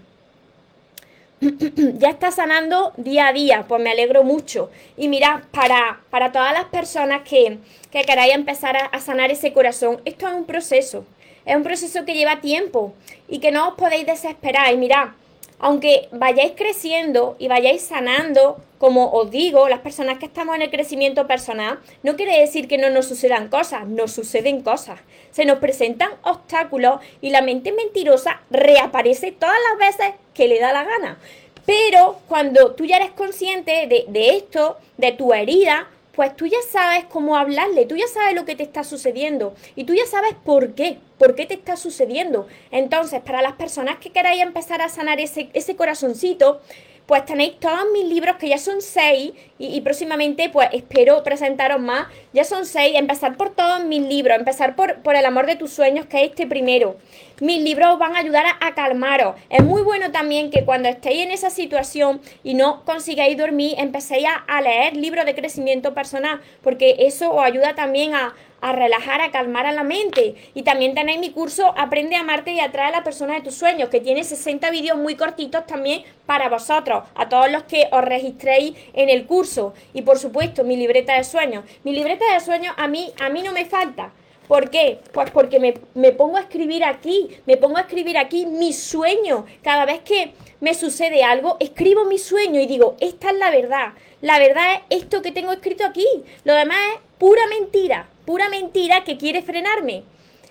ya 1.98 2.10
está 2.10 2.30
sanando 2.30 2.94
día 2.98 3.28
a 3.28 3.34
día, 3.34 3.66
pues 3.68 3.82
me 3.82 3.90
alegro 3.90 4.24
mucho. 4.24 4.70
Y 4.96 5.08
mira, 5.08 5.48
para, 5.50 6.02
para 6.12 6.32
todas 6.32 6.54
las 6.54 6.66
personas 6.66 7.24
que, 7.28 7.58
que 7.92 8.04
queráis 8.04 8.36
empezar 8.36 8.78
a, 8.92 9.00
sanar 9.00 9.32
ese 9.32 9.54
corazón, 9.54 10.02
esto 10.06 10.28
es 10.28 10.34
un 10.36 10.46
proceso, 10.46 11.04
es 11.48 11.56
un 11.56 11.64
proceso 11.64 12.06
que 12.06 12.14
lleva 12.14 12.42
tiempo 12.42 12.94
y 13.28 13.40
que 13.40 13.52
no 13.52 13.70
os 13.70 13.74
podéis 13.74 14.06
desesperar. 14.06 14.72
Y 14.72 14.78
mira, 14.78 15.16
aunque 15.60 16.10
vayáis 16.12 16.54
creciendo 16.56 17.36
y 17.40 17.48
vayáis 17.48 17.82
sanando, 17.82 18.58
como 18.78 19.12
os 19.12 19.32
digo, 19.32 19.70
las 19.70 19.80
personas 19.80 20.20
que 20.20 20.26
estamos 20.26 20.56
en 20.56 20.62
el 20.62 20.70
crecimiento 20.70 21.28
personal, 21.28 21.80
no 22.04 22.16
quiere 22.16 22.40
decir 22.40 22.68
que 22.68 22.78
no 22.78 22.90
nos 22.90 23.08
sucedan 23.08 23.48
cosas, 23.48 23.88
nos 23.88 24.12
suceden 24.12 24.62
cosas. 24.62 25.00
Se 25.32 25.46
nos 25.46 25.60
presentan 25.60 26.10
obstáculos 26.24 27.00
y 27.22 27.30
la 27.30 27.42
mente 27.42 27.72
mentirosa 27.72 28.42
reaparece 28.50 29.32
todas 29.32 29.58
las 29.70 29.96
veces 29.96 30.16
que 30.34 30.48
le 30.48 30.60
da 30.60 30.74
la 30.74 30.84
gana. 30.84 31.18
Pero 31.66 32.20
cuando 32.28 32.76
tú 32.76 32.86
ya 32.86 32.98
eres 32.98 33.12
consciente 33.12 33.88
de, 33.88 34.30
esto, 34.30 34.78
de 34.98 35.14
tu 35.14 35.34
herida, 35.34 35.88
pues 36.14 36.36
tú 36.36 36.46
ya 36.46 36.62
sabes 36.70 37.06
cómo 37.06 37.38
hablarle, 37.38 37.86
tú 37.86 37.96
ya 37.96 38.08
sabes 38.08 38.36
lo 38.36 38.46
que 38.46 38.56
te 38.56 38.64
está 38.64 38.84
sucediendo 38.84 39.56
y 39.76 39.84
tú 39.86 39.94
ya 39.94 40.06
sabes 40.06 40.36
por 40.46 40.74
qué, 40.76 41.00
por 41.18 41.36
qué 41.36 41.46
te 41.46 41.54
está 41.56 41.76
sucediendo. 41.76 42.48
Entonces, 42.72 43.22
para 43.22 43.42
las 43.42 43.54
personas 43.54 43.98
que 43.98 44.12
queráis 44.12 44.42
empezar 44.42 44.82
a 44.82 44.90
sanar 44.90 45.20
ese, 45.20 45.50
ese 45.54 45.76
corazoncito, 45.76 46.62
pues 47.06 47.24
tenéis 47.26 47.60
todos 47.60 47.86
mis 47.94 48.06
libros, 48.06 48.38
que 48.38 48.50
ya 48.50 48.58
son 48.58 48.82
seis, 48.82 49.34
y, 49.60 49.80
próximamente 49.82 50.50
pues 50.50 50.70
espero 50.74 51.24
presentaros 51.24 51.80
más. 51.80 52.08
Ya 52.34 52.44
son 52.44 52.66
seis, 52.66 52.96
empezar 52.96 53.38
por 53.38 53.52
todos 53.52 53.84
mis 53.84 54.02
libros, 54.02 54.38
empezar 54.38 54.76
por, 54.76 55.02
por 55.02 55.16
el 55.16 55.26
amor 55.26 55.46
de 55.46 55.56
tus 55.56 55.72
sueños, 55.72 56.08
que 56.08 56.24
es 56.24 56.32
este 56.32 56.48
primero. 56.48 56.98
Mis 57.42 57.62
libros 57.62 57.94
os 57.94 58.00
van 58.00 58.16
a 58.16 58.20
ayudar 58.20 58.46
a, 58.60 58.74
calmaros. 58.74 59.36
Es 59.50 59.64
muy 59.64 59.84
bueno 59.84 60.12
también 60.12 60.50
que 60.50 60.66
cuando 60.66 60.90
estéis 60.90 61.24
en 61.24 61.32
esa 61.32 61.50
situación 61.50 62.22
y 62.44 62.56
no 62.56 62.84
consigáis 62.86 63.38
dormir, 63.38 63.76
empecéis 63.78 64.26
a, 64.26 64.36
a 64.36 64.62
leer 64.62 64.96
libros 64.96 65.26
de 65.26 65.36
crecimiento 65.36 65.94
personal, 65.94 66.42
porque 66.64 66.96
eso 67.00 67.32
os 67.34 67.44
ayuda 67.44 67.76
también 67.76 68.16
a, 68.16 68.34
a 68.66 68.72
relajar, 68.72 69.22
a 69.22 69.30
calmar 69.30 69.68
a 69.68 69.72
la 69.72 69.84
mente. 69.84 70.34
Y 70.56 70.64
también 70.64 70.96
tenéis 70.96 71.20
mi 71.20 71.30
curso 71.30 71.76
Aprende 71.78 72.16
a 72.16 72.22
amarte 72.22 72.52
y 72.52 72.60
atrae 72.60 72.88
a 72.88 72.92
la 72.92 73.04
persona 73.04 73.36
de 73.36 73.42
tus 73.42 73.54
sueños, 73.54 73.90
que 73.90 74.00
tiene 74.00 74.24
60 74.24 74.72
vídeos 74.72 74.98
muy 74.98 75.16
cortitos 75.16 75.68
también 75.68 76.04
para 76.26 76.50
vosotros, 76.50 77.04
a 77.14 77.30
todos 77.30 77.52
los 77.52 77.64
que 77.64 77.88
os 77.92 78.04
registréis 78.04 78.76
en 78.94 79.10
el 79.10 79.28
curso. 79.28 79.76
Y 79.94 80.02
por 80.02 80.18
supuesto, 80.18 80.64
mi 80.64 80.78
libreta 80.78 81.16
de 81.16 81.24
sueños. 81.24 81.64
Mi 81.84 81.94
libreta 81.94 82.26
de 82.34 82.40
sueños 82.40 82.74
a 82.78 82.88
mí, 82.88 83.14
a 83.20 83.30
mí 83.30 83.44
no 83.44 83.52
me 83.52 83.66
falta. 83.66 84.12
¿Por 84.48 84.72
qué? 84.72 85.00
Pues 85.12 85.30
porque 85.30 85.60
me, 85.60 85.76
me, 85.94 86.12
pongo 86.12 86.38
a 86.38 86.42
escribir 86.42 86.84
aquí, 86.84 87.38
me 87.46 87.58
pongo 87.58 87.78
a 87.78 87.82
escribir 87.82 88.18
aquí 88.18 88.48
mi 88.48 88.74
sueño. 88.74 89.46
Cada 89.62 89.86
vez 89.86 90.02
que 90.02 90.34
me 90.60 90.74
sucede 90.74 91.24
algo, 91.24 91.58
escribo 91.60 92.06
mi 92.06 92.18
sueño 92.18 92.60
y 92.60 92.66
digo, 92.66 92.96
esta 93.00 93.30
es 93.30 93.38
la 93.38 93.52
verdad. 93.52 93.94
La 94.22 94.40
verdad 94.40 94.82
es 94.90 95.04
esto 95.04 95.22
que 95.22 95.32
tengo 95.32 95.52
escrito 95.52 95.86
aquí. 95.86 96.08
Lo 96.46 96.56
demás 96.56 96.80
es 96.96 97.00
pura 97.20 97.42
mentira 97.48 98.08
pura 98.26 98.50
mentira 98.50 99.04
que 99.04 99.18
quiere 99.18 99.42
frenarme. 99.42 100.04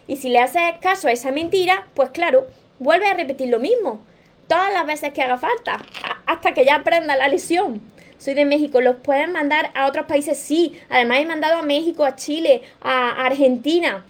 Y 0.07 0.17
si 0.17 0.29
le 0.29 0.41
haces 0.41 0.63
caso 0.81 1.09
a 1.09 1.13
esa 1.13 1.33
mentira, 1.33 1.87
pues 1.95 2.11
claro, 2.11 2.47
vuelve 2.79 3.07
a 3.07 3.15
repetir 3.15 3.49
lo 3.49 3.59
mismo. 3.59 4.01
Todas 4.49 4.73
las 4.73 4.87
veces 4.87 5.13
que 5.13 5.23
haga 5.23 5.39
falta, 5.39 5.81
hasta 6.27 6.53
que 6.53 6.65
ya 6.65 6.77
aprenda 6.77 7.17
la 7.17 7.29
lesión. 7.29 7.81
soy 8.19 8.35
de 8.35 8.45
México. 8.45 8.81
¿Los 8.81 8.97
pueden 8.97 9.33
mandar 9.33 9.71
a 9.75 9.87
otros 9.87 10.07
países? 10.07 10.39
Sí. 10.39 10.79
Además 10.91 11.19
he 11.19 11.27
mandado 11.27 11.59
a 11.59 11.63
México, 11.63 12.05
a 12.05 12.17
Chile, 12.17 12.63
a 12.83 13.25
Argentina. 13.25 14.05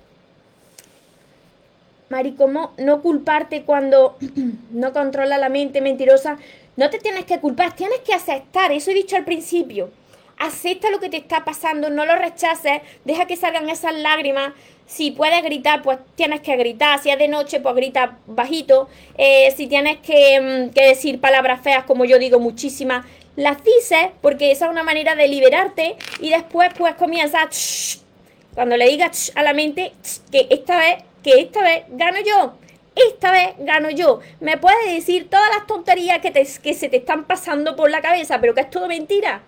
Mari, 2.10 2.32
¿cómo 2.32 2.72
no 2.78 3.00
culparte 3.00 3.62
cuando 3.62 4.16
no 4.70 4.92
controla 4.92 5.38
la 5.38 5.48
mente 5.48 5.80
mentirosa? 5.80 6.38
No 6.76 6.90
te 6.90 6.98
tienes 6.98 7.24
que 7.24 7.40
culpar, 7.40 7.74
tienes 7.74 8.00
que 8.00 8.14
aceptar, 8.14 8.72
eso 8.72 8.90
he 8.90 8.94
dicho 8.94 9.16
al 9.16 9.24
principio. 9.24 9.90
Acepta 10.38 10.90
lo 10.90 11.00
que 11.00 11.08
te 11.08 11.16
está 11.16 11.44
pasando, 11.44 11.90
no 11.90 12.04
lo 12.04 12.16
rechaces, 12.16 12.82
deja 13.04 13.26
que 13.26 13.36
salgan 13.36 13.68
esas 13.68 13.94
lágrimas. 13.94 14.52
Si 14.86 15.12
puedes 15.12 15.42
gritar, 15.42 15.82
pues 15.82 15.98
tienes 16.16 16.40
que 16.40 16.56
gritar. 16.56 16.98
Si 17.00 17.10
es 17.10 17.18
de 17.18 17.28
noche, 17.28 17.60
pues 17.60 17.74
grita 17.74 18.18
bajito. 18.26 18.88
Eh, 19.16 19.52
si 19.56 19.66
tienes 19.66 19.98
que, 19.98 20.40
mm, 20.40 20.70
que, 20.70 20.88
decir 20.88 21.20
palabras 21.20 21.62
feas, 21.62 21.84
como 21.84 22.04
yo 22.04 22.18
digo 22.18 22.38
muchísimas, 22.38 23.06
las 23.36 23.62
dices, 23.64 24.08
porque 24.20 24.50
esa 24.50 24.66
es 24.66 24.70
una 24.70 24.82
manera 24.82 25.14
de 25.14 25.28
liberarte. 25.28 25.96
Y 26.20 26.30
después, 26.30 26.70
pues 26.76 26.94
comienza, 26.96 27.48
cuando 28.54 28.76
le 28.76 28.88
digas 28.88 29.32
a 29.34 29.42
la 29.42 29.54
mente, 29.54 29.92
que 30.30 30.46
esta 30.50 30.78
vez, 30.78 31.04
que 31.22 31.40
esta 31.40 31.62
vez 31.62 31.84
gano 31.88 32.18
yo 32.20 32.54
esta 32.94 33.32
vez 33.32 33.54
gano 33.58 33.90
yo. 33.90 34.20
Me 34.40 34.56
puedes 34.56 34.86
decir 34.86 35.28
todas 35.28 35.48
las 35.56 35.66
tonterías 35.66 36.20
que, 36.20 36.32
que 36.32 36.74
se 36.74 36.88
te 36.88 36.96
están 36.96 37.24
pasando 37.24 37.76
por 37.76 37.90
la 37.90 38.00
cabeza, 38.00 38.40
pero 38.40 38.54
que 38.54 38.62
es 38.62 38.70
todo 38.70 38.86
mentira. 38.86 39.42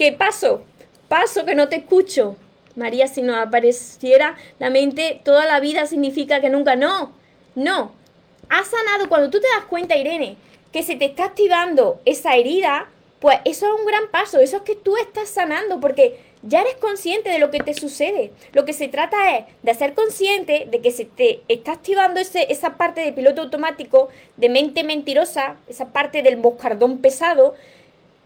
¿Qué 0.00 0.12
paso? 0.12 0.62
Paso 1.08 1.44
que 1.44 1.54
no 1.54 1.68
te 1.68 1.76
escucho. 1.76 2.36
María, 2.74 3.06
si 3.06 3.20
no 3.20 3.36
apareciera 3.36 4.34
la 4.58 4.70
mente, 4.70 5.20
toda 5.26 5.44
la 5.44 5.60
vida 5.60 5.84
significa 5.84 6.40
que 6.40 6.48
nunca. 6.48 6.74
No, 6.74 7.12
no. 7.54 7.92
Has 8.48 8.68
sanado 8.68 9.10
cuando 9.10 9.28
tú 9.28 9.40
te 9.40 9.46
das 9.54 9.66
cuenta, 9.66 9.98
Irene, 9.98 10.38
que 10.72 10.82
se 10.82 10.96
te 10.96 11.04
está 11.04 11.24
activando 11.24 12.00
esa 12.06 12.34
herida, 12.34 12.88
pues 13.18 13.40
eso 13.44 13.66
es 13.66 13.78
un 13.78 13.86
gran 13.86 14.10
paso. 14.10 14.40
Eso 14.40 14.56
es 14.56 14.62
que 14.62 14.74
tú 14.74 14.96
estás 14.96 15.28
sanando, 15.28 15.80
porque 15.80 16.18
ya 16.42 16.62
eres 16.62 16.76
consciente 16.76 17.28
de 17.28 17.38
lo 17.38 17.50
que 17.50 17.60
te 17.60 17.74
sucede. 17.74 18.32
Lo 18.54 18.64
que 18.64 18.72
se 18.72 18.88
trata 18.88 19.36
es 19.36 19.44
de 19.62 19.74
ser 19.74 19.92
consciente 19.92 20.66
de 20.70 20.80
que 20.80 20.92
se 20.92 21.04
te 21.04 21.42
está 21.48 21.72
activando 21.72 22.20
ese, 22.20 22.50
esa 22.50 22.78
parte 22.78 23.02
de 23.02 23.12
piloto 23.12 23.42
automático, 23.42 24.08
de 24.38 24.48
mente 24.48 24.82
mentirosa, 24.82 25.56
esa 25.68 25.92
parte 25.92 26.22
del 26.22 26.38
moscardón 26.38 27.02
pesado, 27.02 27.54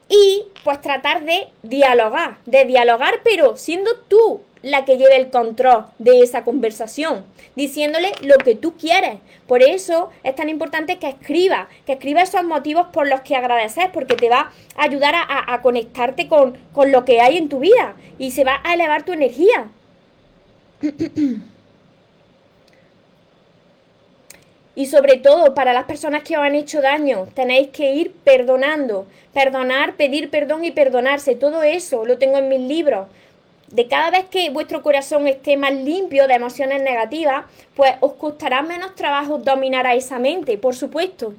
y 0.09 0.45
pues 0.63 0.81
tratar 0.81 1.25
de 1.25 1.49
dialogar, 1.63 2.39
de 2.47 2.65
dialogar, 2.65 3.21
pero 3.23 3.57
siendo 3.57 3.97
tú 4.09 4.41
la 4.63 4.85
que 4.85 4.97
lleve 4.97 5.17
el 5.17 5.31
control 5.31 5.87
de 5.99 6.21
esa 6.21 6.43
conversación, 6.43 7.25
diciéndole 7.55 8.13
lo 8.23 8.39
que 8.39 8.55
tú 8.55 8.75
quieres. 8.77 9.19
Por 9.47 9.63
eso 9.63 10.11
es 10.23 10.35
tan 10.35 10.49
importante 10.49 10.99
que 10.99 11.09
escribas, 11.09 11.69
que 11.85 11.93
escribas 11.93 12.31
esos 12.31 12.45
motivos 12.45 12.87
por 12.89 13.07
los 13.07 13.21
que 13.21 13.37
agradeces, 13.37 13.87
porque 13.93 14.17
te 14.17 14.31
va 14.31 14.53
a 14.77 14.85
ayudar 14.85 15.15
a, 15.15 15.61
conectarte 15.61 16.29
con, 16.29 16.57
con 16.73 16.93
lo 16.93 17.05
que 17.05 17.21
hay 17.21 17.37
en 17.37 17.51
tu 17.51 17.61
vida 17.61 17.95
y 18.19 18.31
se 18.31 18.45
va 18.45 18.61
a 18.65 18.73
elevar 18.73 19.05
tu 19.05 19.13
energía. 19.13 19.69
Y 24.77 24.87
sobre 24.87 25.19
todo 25.19 25.55
para 25.55 25.73
las 25.73 25.85
personas 25.85 26.23
que 26.23 26.37
os 26.37 26.43
han 26.43 26.55
hecho 26.55 26.81
daño, 26.81 27.29
tenéis 27.35 27.69
que 27.69 27.95
ir 27.95 28.13
perdonando, 28.25 29.07
perdonar, 29.33 29.95
pedir 29.95 30.31
perdón 30.31 30.65
y 30.65 30.73
perdonarse. 30.73 31.37
Todo 31.37 31.63
eso 31.63 32.05
lo 32.05 32.19
tengo 32.19 32.39
en 32.39 32.49
mis 32.49 32.61
libros 32.61 33.07
de 33.75 33.89
cada 33.89 34.11
vez 34.11 34.27
que 34.27 34.51
vuestro 34.51 34.83
corazón 34.83 35.27
esté 35.27 35.57
más 35.57 35.73
limpio 35.73 36.29
de 36.29 36.35
emociones 36.35 36.81
negativas, 36.81 37.45
pues 37.75 37.95
os 38.01 38.13
costará 38.13 38.63
menos 38.63 38.95
trabajo 38.95 39.39
dominar 39.39 39.85
a 39.87 39.95
esa 39.95 40.21
mente, 40.21 40.57
por 40.59 40.77
supuesto. 40.77 41.35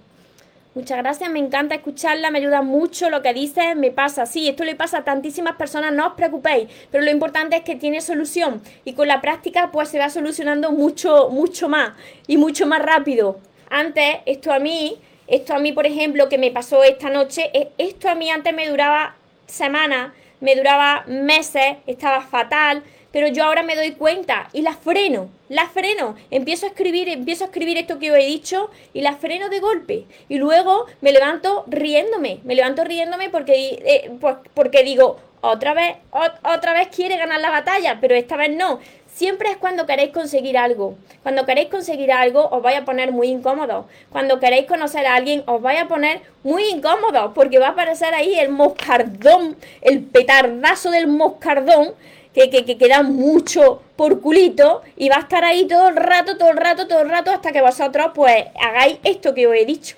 Muchas 0.75 0.97
gracias, 0.97 1.29
me 1.29 1.39
encanta 1.39 1.73
escucharla, 1.75 2.31
me 2.31 2.39
ayuda 2.39 2.61
mucho 2.61 3.09
lo 3.09 3.21
que 3.21 3.33
dices, 3.33 3.77
me 3.77 3.91
pasa, 3.91 4.25
sí, 4.25 4.49
esto 4.49 4.65
le 4.65 4.75
pasa 4.75 4.97
a 4.97 5.03
tantísimas 5.05 5.55
personas, 5.55 5.93
no 5.93 6.07
os 6.07 6.13
preocupéis, 6.15 6.67
pero 6.91 7.01
lo 7.01 7.11
importante 7.11 7.55
es 7.55 7.63
que 7.63 7.77
tiene 7.77 8.01
solución 8.01 8.61
y 8.83 8.91
con 8.91 9.07
la 9.07 9.21
práctica 9.21 9.71
pues 9.71 9.87
se 9.87 9.99
va 9.99 10.09
solucionando 10.09 10.73
mucho, 10.73 11.29
mucho 11.29 11.69
más 11.69 11.93
y 12.27 12.35
mucho 12.35 12.67
más 12.67 12.81
rápido. 12.81 13.39
Antes, 13.69 14.17
esto 14.25 14.51
a 14.51 14.59
mí, 14.59 14.99
esto 15.27 15.53
a 15.53 15.59
mí, 15.59 15.71
por 15.71 15.85
ejemplo, 15.85 16.27
que 16.27 16.37
me 16.37 16.51
pasó 16.51 16.83
esta 16.83 17.09
noche, 17.09 17.49
e, 17.53 17.71
esto 17.77 18.09
a 18.09 18.15
mí 18.15 18.29
antes 18.29 18.53
me 18.53 18.67
duraba 18.67 19.15
semanas, 19.47 20.11
me 20.41 20.57
duraba 20.57 21.05
meses, 21.07 21.77
estaba 21.87 22.19
fatal, 22.19 22.83
pero 23.15 23.29
yo 23.29 23.45
ahora 23.45 23.63
me 23.63 23.77
doy 23.77 23.93
cuenta 23.93 24.49
y 24.51 24.61
la 24.61 24.73
freno, 24.73 25.29
la 25.47 25.69
freno, 25.69 26.17
empiezo 26.31 26.65
a 26.65 26.69
escribir, 26.69 27.07
empiezo 27.07 27.45
a 27.45 27.47
escribir 27.47 27.77
esto 27.77 27.97
que 27.97 28.11
os 28.11 28.17
he 28.17 28.25
dicho 28.25 28.69
y 28.91 28.99
la 28.99 29.15
freno 29.15 29.47
de 29.47 29.61
golpe. 29.61 30.03
Y 30.27 30.37
luego 30.37 30.85
me 30.99 31.13
levanto 31.13 31.63
riéndome, 31.67 32.41
me 32.43 32.55
levanto 32.55 32.83
riéndome 32.83 33.29
porque, 33.29 33.81
eh, 33.85 34.11
pues, 34.19 34.35
porque 34.53 34.83
digo, 34.83 35.15
otra 35.39 35.73
vez, 35.73 35.95
otra 36.11 36.73
vez 36.73 36.89
quiere 36.89 37.15
ganar 37.15 37.39
la 37.39 37.51
batalla, 37.51 37.99
pero 38.01 38.15
esta 38.15 38.35
vez 38.35 38.53
no. 38.53 38.81
Siempre 39.07 39.49
es 39.49 39.55
cuando 39.55 39.85
queréis 39.85 40.11
conseguir 40.11 40.57
algo. 40.57 40.95
Cuando 41.23 41.45
queréis 41.45 41.69
conseguir 41.69 42.11
algo, 42.11 42.49
os 42.49 42.61
vais 42.61 42.77
a 42.77 42.83
poner 42.83 43.13
muy 43.13 43.29
incómodo. 43.29 43.87
Cuando 44.09 44.41
queréis 44.41 44.67
conocer 44.67 45.05
a 45.05 45.15
alguien, 45.15 45.41
os 45.45 45.61
vais 45.61 45.81
a 45.81 45.87
poner 45.87 46.19
muy 46.43 46.65
incómodo, 46.65 47.33
porque 47.33 47.59
va 47.59 47.67
a 47.67 47.71
aparecer 47.71 48.13
ahí 48.13 48.37
el 48.37 48.49
moscardón, 48.49 49.55
el 49.79 50.03
petardazo 50.03 50.91
del 50.91 51.07
moscardón, 51.07 51.93
que, 52.35 52.49
que, 52.49 52.65
que 52.65 52.77
queda 52.77 53.01
mucho 53.01 53.81
por 53.95 54.21
culito, 54.21 54.81
y 54.97 55.09
va 55.09 55.15
a 55.15 55.19
estar 55.21 55.43
ahí 55.43 55.65
todo 55.67 55.87
el 55.87 55.95
rato, 55.95 56.37
todo 56.37 56.49
el 56.49 56.57
rato, 56.57 56.87
todo 56.87 57.01
el 57.01 57.09
rato, 57.09 57.31
hasta 57.31 57.51
que 57.51 57.61
vosotros, 57.61 58.11
pues, 58.13 58.45
hagáis 58.61 58.99
esto 59.03 59.33
que 59.33 59.47
os 59.47 59.55
he 59.55 59.65
dicho. 59.65 59.95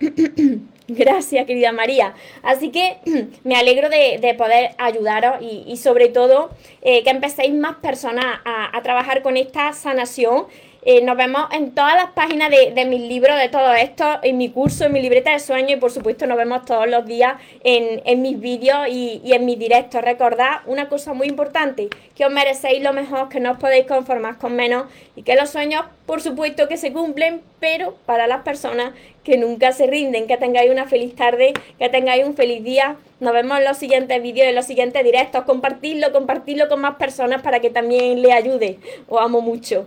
Gracias, 0.88 1.46
querida 1.46 1.72
María. 1.72 2.14
Así 2.42 2.70
que 2.70 2.98
me 3.44 3.56
alegro 3.56 3.88
de, 3.88 4.34
poder 4.38 4.70
ayudaros 4.78 5.36
y, 5.40 5.76
sobre 5.76 6.08
todo 6.08 6.50
eh, 6.82 7.02
que 7.04 7.10
empecéis 7.10 7.52
más 7.52 7.76
personas 7.76 8.40
a 8.44 8.80
trabajar 8.82 9.22
con 9.22 9.36
esta 9.36 9.72
sanación 9.72 10.46
eh, 10.82 11.02
nos 11.02 11.14
vemos 11.16 11.42
en 11.52 11.74
todas 11.74 11.94
las 11.94 12.12
páginas 12.12 12.50
de, 12.50 12.84
mis 12.86 13.02
libros, 13.02 13.38
de 13.38 13.50
todo 13.50 13.74
esto, 13.74 14.18
en 14.22 14.38
mi 14.38 14.48
curso, 14.48 14.86
en 14.86 14.92
mi 14.92 15.02
libreta 15.02 15.30
de 15.32 15.38
sueños 15.38 15.72
y 15.72 15.76
por 15.76 15.90
supuesto 15.90 16.26
nos 16.26 16.38
vemos 16.38 16.64
todos 16.64 16.88
los 16.88 17.04
días 17.04 17.34
en, 17.64 18.22
mis 18.22 18.40
vídeos 18.40 18.88
y, 18.88 19.20
en 19.24 19.44
mis 19.44 19.58
directos. 19.58 20.02
Recordad 20.02 20.60
una 20.64 20.88
cosa 20.88 21.12
muy 21.12 21.26
importante, 21.26 21.90
que 22.14 22.24
os 22.24 22.32
merecéis 22.32 22.82
lo 22.82 22.94
mejor, 22.94 23.28
que 23.28 23.40
no 23.40 23.52
os 23.52 23.58
podéis 23.58 23.86
conformar 23.86 24.38
con 24.38 24.56
menos 24.56 24.84
y 25.16 25.22
que 25.22 25.34
los 25.34 25.50
sueños, 25.50 25.84
por 26.06 26.22
supuesto 26.22 26.66
que 26.66 26.78
se 26.78 26.94
cumplen, 26.94 27.42
pero 27.60 27.94
para 28.06 28.26
las 28.26 28.42
personas 28.42 28.94
que 29.22 29.36
nunca 29.36 29.72
se 29.72 29.86
rinden, 29.86 30.26
que 30.26 30.38
tengáis 30.38 30.70
una 30.70 30.86
feliz 30.86 31.14
tarde, 31.14 31.52
que 31.78 31.88
tengáis 31.90 32.24
un 32.24 32.34
feliz 32.34 32.64
día. 32.64 32.96
Nos 33.20 33.34
vemos 33.34 33.58
en 33.58 33.64
los 33.64 33.76
siguientes 33.76 34.22
vídeos, 34.22 34.48
en 34.48 34.54
los 34.54 34.64
siguientes 34.64 35.04
directos. 35.04 35.44
Compartidlo, 35.44 36.10
compartidlo 36.10 36.70
con 36.70 36.80
más 36.80 36.94
personas 36.94 37.42
para 37.42 37.60
que 37.60 37.68
también 37.68 38.22
le 38.22 38.32
ayude. 38.32 38.78
Os 39.08 39.20
amo 39.20 39.42
mucho. 39.42 39.86